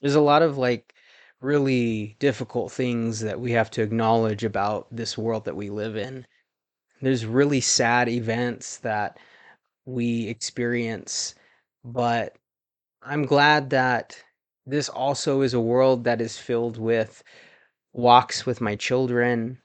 There's 0.00 0.16
a 0.16 0.20
lot 0.20 0.42
of 0.42 0.58
like 0.58 0.92
really 1.40 2.16
difficult 2.18 2.72
things 2.72 3.20
that 3.20 3.38
we 3.38 3.52
have 3.52 3.70
to 3.72 3.82
acknowledge 3.82 4.42
about 4.42 4.88
this 4.90 5.16
world 5.16 5.44
that 5.44 5.56
we 5.56 5.70
live 5.70 5.96
in. 5.96 6.26
There's 7.00 7.26
really 7.26 7.60
sad 7.60 8.08
events 8.08 8.78
that 8.78 9.18
we 9.84 10.28
experience 10.28 11.34
but 11.84 12.36
i'm 13.02 13.26
glad 13.26 13.70
that 13.70 14.23
this 14.66 14.88
also 14.88 15.42
is 15.42 15.54
a 15.54 15.60
world 15.60 16.04
that 16.04 16.20
is 16.20 16.38
filled 16.38 16.78
with 16.78 17.22
walks 17.92 18.46
with 18.46 18.60
my 18.60 18.76
children, 18.76 19.58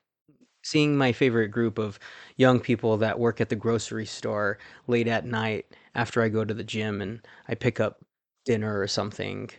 seeing 0.63 0.97
my 0.97 1.11
favorite 1.11 1.49
group 1.49 1.77
of 1.77 1.99
young 2.37 2.59
people 2.59 2.97
that 2.97 3.19
work 3.19 3.41
at 3.41 3.49
the 3.49 3.55
grocery 3.55 4.05
store 4.05 4.57
late 4.87 5.07
at 5.07 5.25
night 5.25 5.65
after 5.95 6.21
I 6.21 6.29
go 6.29 6.45
to 6.45 6.53
the 6.53 6.63
gym 6.63 7.01
and 7.01 7.25
I 7.47 7.55
pick 7.55 7.79
up 7.79 8.03
dinner 8.45 8.79
or 8.79 8.87
something, 8.87 9.49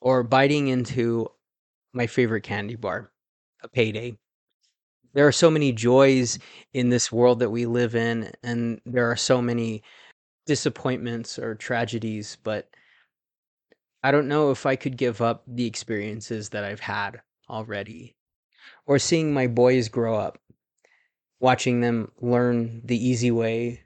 or 0.00 0.22
biting 0.22 0.68
into 0.68 1.28
my 1.92 2.06
favorite 2.06 2.42
candy 2.42 2.76
bar, 2.76 3.10
a 3.62 3.68
payday. 3.68 4.16
There 5.14 5.26
are 5.26 5.32
so 5.32 5.50
many 5.50 5.72
joys 5.72 6.38
in 6.72 6.88
this 6.88 7.12
world 7.12 7.40
that 7.40 7.50
we 7.50 7.66
live 7.66 7.94
in, 7.94 8.32
and 8.42 8.80
there 8.86 9.10
are 9.10 9.16
so 9.16 9.42
many 9.42 9.82
disappointments 10.46 11.38
or 11.38 11.54
tragedies, 11.54 12.38
but 12.42 12.68
I 14.02 14.10
don't 14.12 14.28
know 14.28 14.50
if 14.52 14.66
I 14.66 14.76
could 14.76 14.96
give 14.96 15.20
up 15.20 15.44
the 15.46 15.66
experiences 15.66 16.50
that 16.50 16.64
I've 16.64 16.80
had 16.80 17.22
already 17.48 18.16
or 18.86 18.98
seeing 18.98 19.34
my 19.34 19.46
boys 19.48 19.88
grow 19.88 20.16
up. 20.18 20.40
watching 21.40 21.82
them 21.82 22.10
learn 22.22 22.80
the 22.86 22.96
easy 22.96 23.30
way 23.30 23.82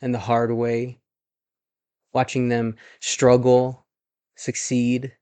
and 0.00 0.14
the 0.14 0.20
hard 0.20 0.52
way, 0.52 1.00
watching 2.12 2.48
them 2.48 2.76
struggle, 3.00 3.86
succeed, 4.34 5.16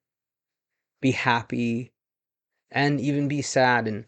be 1.01 1.13
happy, 1.13 1.93
and 2.73 3.01
even 3.01 3.29
be 3.29 3.43
sad 3.43 3.89
and 3.89 4.07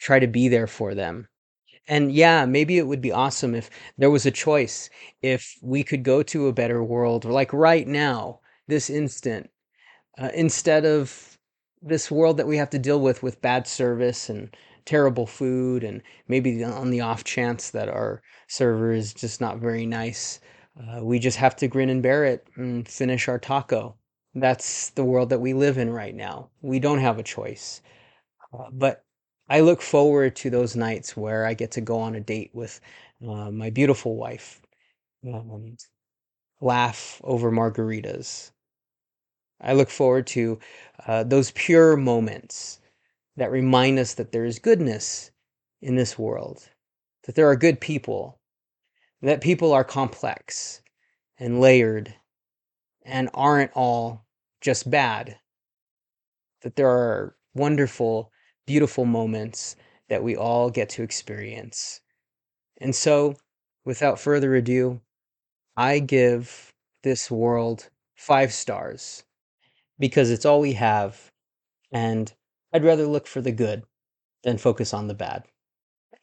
try 0.00 0.20
to 0.20 0.28
be 0.28 0.48
there 0.48 0.68
for 0.68 0.94
them. 0.94 1.28
And 1.88 2.12
yeah, 2.12 2.46
maybe 2.46 2.78
it 2.78 2.88
would 2.88 3.02
be 3.02 3.12
awesome 3.12 3.54
if 3.56 3.70
there 3.98 4.10
was 4.12 4.26
a 4.26 4.32
choice, 4.32 4.90
if 5.22 5.58
we 5.62 5.84
could 5.84 6.04
go 6.04 6.22
to 6.24 6.48
a 6.48 6.54
better 6.54 6.84
world, 6.84 7.26
like 7.26 7.52
right 7.54 7.88
now, 7.88 8.41
this 8.68 8.90
instant, 8.90 9.50
uh, 10.18 10.30
instead 10.34 10.84
of 10.84 11.38
this 11.80 12.10
world 12.10 12.36
that 12.36 12.46
we 12.46 12.56
have 12.56 12.70
to 12.70 12.78
deal 12.78 13.00
with 13.00 13.22
with 13.22 13.42
bad 13.42 13.66
service 13.66 14.28
and 14.28 14.54
terrible 14.84 15.26
food, 15.26 15.84
and 15.84 16.02
maybe 16.28 16.62
on 16.64 16.90
the 16.90 17.00
off 17.00 17.24
chance 17.24 17.70
that 17.70 17.88
our 17.88 18.22
server 18.48 18.92
is 18.92 19.14
just 19.14 19.40
not 19.40 19.58
very 19.58 19.86
nice, 19.86 20.40
uh, 20.80 21.04
we 21.04 21.18
just 21.18 21.38
have 21.38 21.56
to 21.56 21.68
grin 21.68 21.90
and 21.90 22.02
bear 22.02 22.24
it 22.24 22.46
and 22.56 22.88
finish 22.88 23.28
our 23.28 23.38
taco. 23.38 23.96
That's 24.34 24.90
the 24.90 25.04
world 25.04 25.28
that 25.30 25.40
we 25.40 25.54
live 25.54 25.76
in 25.76 25.90
right 25.90 26.14
now. 26.14 26.50
We 26.62 26.78
don't 26.78 27.00
have 27.00 27.18
a 27.18 27.22
choice. 27.22 27.82
Uh, 28.52 28.70
but 28.72 29.04
I 29.48 29.60
look 29.60 29.82
forward 29.82 30.36
to 30.36 30.50
those 30.50 30.76
nights 30.76 31.16
where 31.16 31.44
I 31.44 31.54
get 31.54 31.72
to 31.72 31.80
go 31.80 31.98
on 31.98 32.14
a 32.14 32.20
date 32.20 32.50
with 32.54 32.80
uh, 33.26 33.50
my 33.50 33.70
beautiful 33.70 34.16
wife, 34.16 34.62
and 35.22 35.78
laugh 36.60 37.20
over 37.24 37.50
margaritas. 37.50 38.51
I 39.62 39.74
look 39.74 39.90
forward 39.90 40.26
to 40.28 40.58
uh, 41.06 41.22
those 41.24 41.52
pure 41.52 41.96
moments 41.96 42.80
that 43.36 43.50
remind 43.50 43.98
us 43.98 44.14
that 44.14 44.32
there 44.32 44.44
is 44.44 44.58
goodness 44.58 45.30
in 45.80 45.96
this 45.96 46.18
world, 46.18 46.68
that 47.24 47.34
there 47.34 47.48
are 47.48 47.56
good 47.56 47.80
people, 47.80 48.40
that 49.22 49.40
people 49.40 49.72
are 49.72 49.84
complex 49.84 50.82
and 51.38 51.60
layered 51.60 52.14
and 53.04 53.30
aren't 53.34 53.72
all 53.74 54.26
just 54.60 54.90
bad, 54.90 55.38
that 56.62 56.76
there 56.76 56.90
are 56.90 57.36
wonderful, 57.54 58.30
beautiful 58.66 59.04
moments 59.04 59.76
that 60.08 60.22
we 60.22 60.36
all 60.36 60.70
get 60.70 60.88
to 60.90 61.02
experience. 61.02 62.00
And 62.80 62.94
so, 62.94 63.36
without 63.84 64.20
further 64.20 64.54
ado, 64.54 65.00
I 65.76 66.00
give 66.00 66.72
this 67.02 67.30
world 67.30 67.88
five 68.16 68.52
stars 68.52 69.24
because 69.98 70.30
it's 70.30 70.44
all 70.44 70.60
we 70.60 70.74
have, 70.74 71.30
and 71.90 72.32
I'd 72.72 72.84
rather 72.84 73.06
look 73.06 73.26
for 73.26 73.40
the 73.40 73.52
good 73.52 73.84
than 74.42 74.58
focus 74.58 74.92
on 74.92 75.08
the 75.08 75.14
bad. 75.14 75.44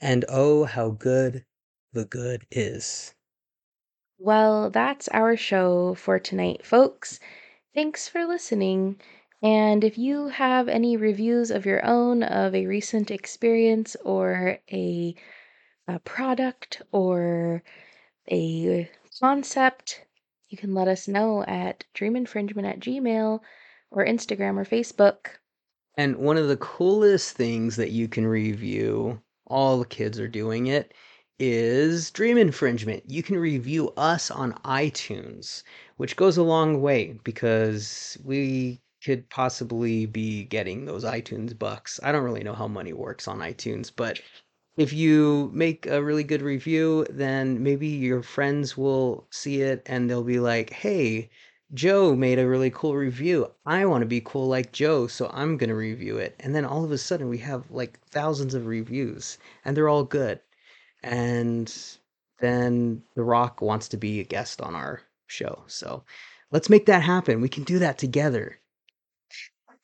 And 0.01 0.25
oh, 0.29 0.65
how 0.65 0.89
good 0.89 1.45
the 1.93 2.05
good 2.05 2.45
is. 2.51 3.13
Well, 4.17 4.69
that's 4.69 5.07
our 5.09 5.37
show 5.37 5.93
for 5.95 6.19
tonight, 6.19 6.65
folks. 6.65 7.19
Thanks 7.73 8.07
for 8.07 8.25
listening. 8.25 8.99
And 9.41 9.83
if 9.83 9.97
you 9.97 10.27
have 10.27 10.67
any 10.67 10.97
reviews 10.97 11.49
of 11.51 11.65
your 11.65 11.85
own 11.85 12.23
of 12.23 12.53
a 12.53 12.67
recent 12.67 13.11
experience 13.11 13.95
or 14.03 14.59
a, 14.71 15.15
a 15.87 15.99
product 15.99 16.81
or 16.91 17.63
a 18.29 18.89
concept, 19.21 20.05
you 20.49 20.57
can 20.57 20.73
let 20.73 20.87
us 20.87 21.07
know 21.07 21.43
at 21.43 21.85
dreaminfringement 21.95 22.67
at 22.67 22.79
gmail 22.79 23.39
or 23.91 24.05
Instagram 24.05 24.57
or 24.57 24.65
Facebook. 24.65 25.37
And 25.95 26.17
one 26.17 26.37
of 26.37 26.47
the 26.47 26.57
coolest 26.57 27.35
things 27.35 27.75
that 27.75 27.91
you 27.91 28.07
can 28.07 28.25
review, 28.25 29.21
all 29.47 29.79
the 29.79 29.85
kids 29.85 30.19
are 30.19 30.27
doing 30.27 30.67
it, 30.67 30.93
is 31.39 32.11
Dream 32.11 32.37
Infringement. 32.37 33.03
You 33.07 33.23
can 33.23 33.37
review 33.37 33.93
us 33.95 34.29
on 34.29 34.53
iTunes, 34.65 35.63
which 35.97 36.15
goes 36.15 36.37
a 36.37 36.43
long 36.43 36.81
way 36.81 37.17
because 37.23 38.17
we 38.23 38.81
could 39.03 39.29
possibly 39.29 40.05
be 40.05 40.43
getting 40.43 40.85
those 40.85 41.05
iTunes 41.05 41.57
bucks. 41.57 41.99
I 42.03 42.11
don't 42.11 42.23
really 42.23 42.43
know 42.43 42.53
how 42.53 42.67
money 42.67 42.91
works 42.91 43.27
on 43.27 43.39
iTunes, 43.39 43.91
but 43.95 44.19
if 44.79 44.93
you 44.93 45.51
make 45.53 45.87
a 45.87 46.01
really 46.01 46.23
good 46.23 46.41
review, 46.41 47.05
then 47.09 47.61
maybe 47.61 47.87
your 47.87 48.23
friends 48.23 48.77
will 48.77 49.27
see 49.29 49.61
it 49.61 49.83
and 49.85 50.09
they'll 50.09 50.23
be 50.23 50.39
like, 50.39 50.69
hey, 50.69 51.29
Joe 51.73 52.15
made 52.15 52.39
a 52.39 52.47
really 52.47 52.71
cool 52.71 52.95
review. 52.95 53.51
I 53.65 53.85
want 53.85 54.03
to 54.03 54.07
be 54.07 54.21
cool 54.21 54.47
like 54.47 54.71
Joe, 54.71 55.07
so 55.07 55.29
I'm 55.33 55.57
going 55.57 55.67
to 55.69 55.75
review 55.75 56.17
it. 56.17 56.33
And 56.39 56.55
then 56.55 56.63
all 56.63 56.85
of 56.85 56.93
a 56.93 56.97
sudden, 56.97 57.27
we 57.27 57.39
have 57.39 57.69
like 57.69 57.99
thousands 58.07 58.53
of 58.53 58.67
reviews, 58.67 59.37
and 59.65 59.75
they're 59.75 59.89
all 59.89 60.05
good. 60.05 60.39
And 61.03 61.71
then 62.39 63.03
The 63.15 63.23
Rock 63.23 63.61
wants 63.61 63.89
to 63.89 63.97
be 63.97 64.21
a 64.21 64.23
guest 64.23 64.61
on 64.61 64.75
our 64.75 65.01
show. 65.27 65.63
So 65.67 66.05
let's 66.51 66.69
make 66.69 66.85
that 66.85 67.03
happen. 67.03 67.41
We 67.41 67.49
can 67.49 67.65
do 67.65 67.79
that 67.79 67.97
together. 67.97 68.57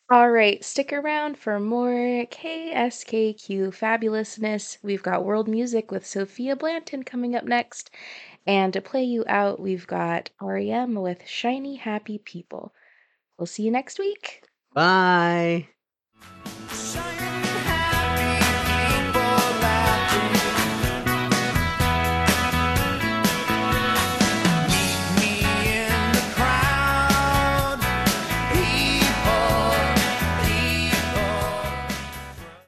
All 0.07 0.29
right, 0.29 0.63
stick 0.63 0.93
around 0.93 1.35
for 1.35 1.59
more 1.59 2.27
KSKQ 2.27 3.69
fabulousness. 3.73 4.77
We've 4.83 5.01
got 5.01 5.25
world 5.25 5.47
music 5.47 5.89
with 5.89 6.05
Sophia 6.05 6.55
Blanton 6.55 7.01
coming 7.01 7.35
up 7.35 7.43
next. 7.43 7.89
And 8.45 8.71
to 8.73 8.81
play 8.81 9.03
you 9.03 9.25
out, 9.27 9.59
we've 9.59 9.87
got 9.87 10.29
REM 10.39 10.93
with 10.93 11.27
Shiny 11.27 11.77
Happy 11.77 12.19
People. 12.19 12.71
We'll 13.39 13.47
see 13.47 13.63
you 13.63 13.71
next 13.71 13.97
week. 13.97 14.43
Bye. 14.75 15.69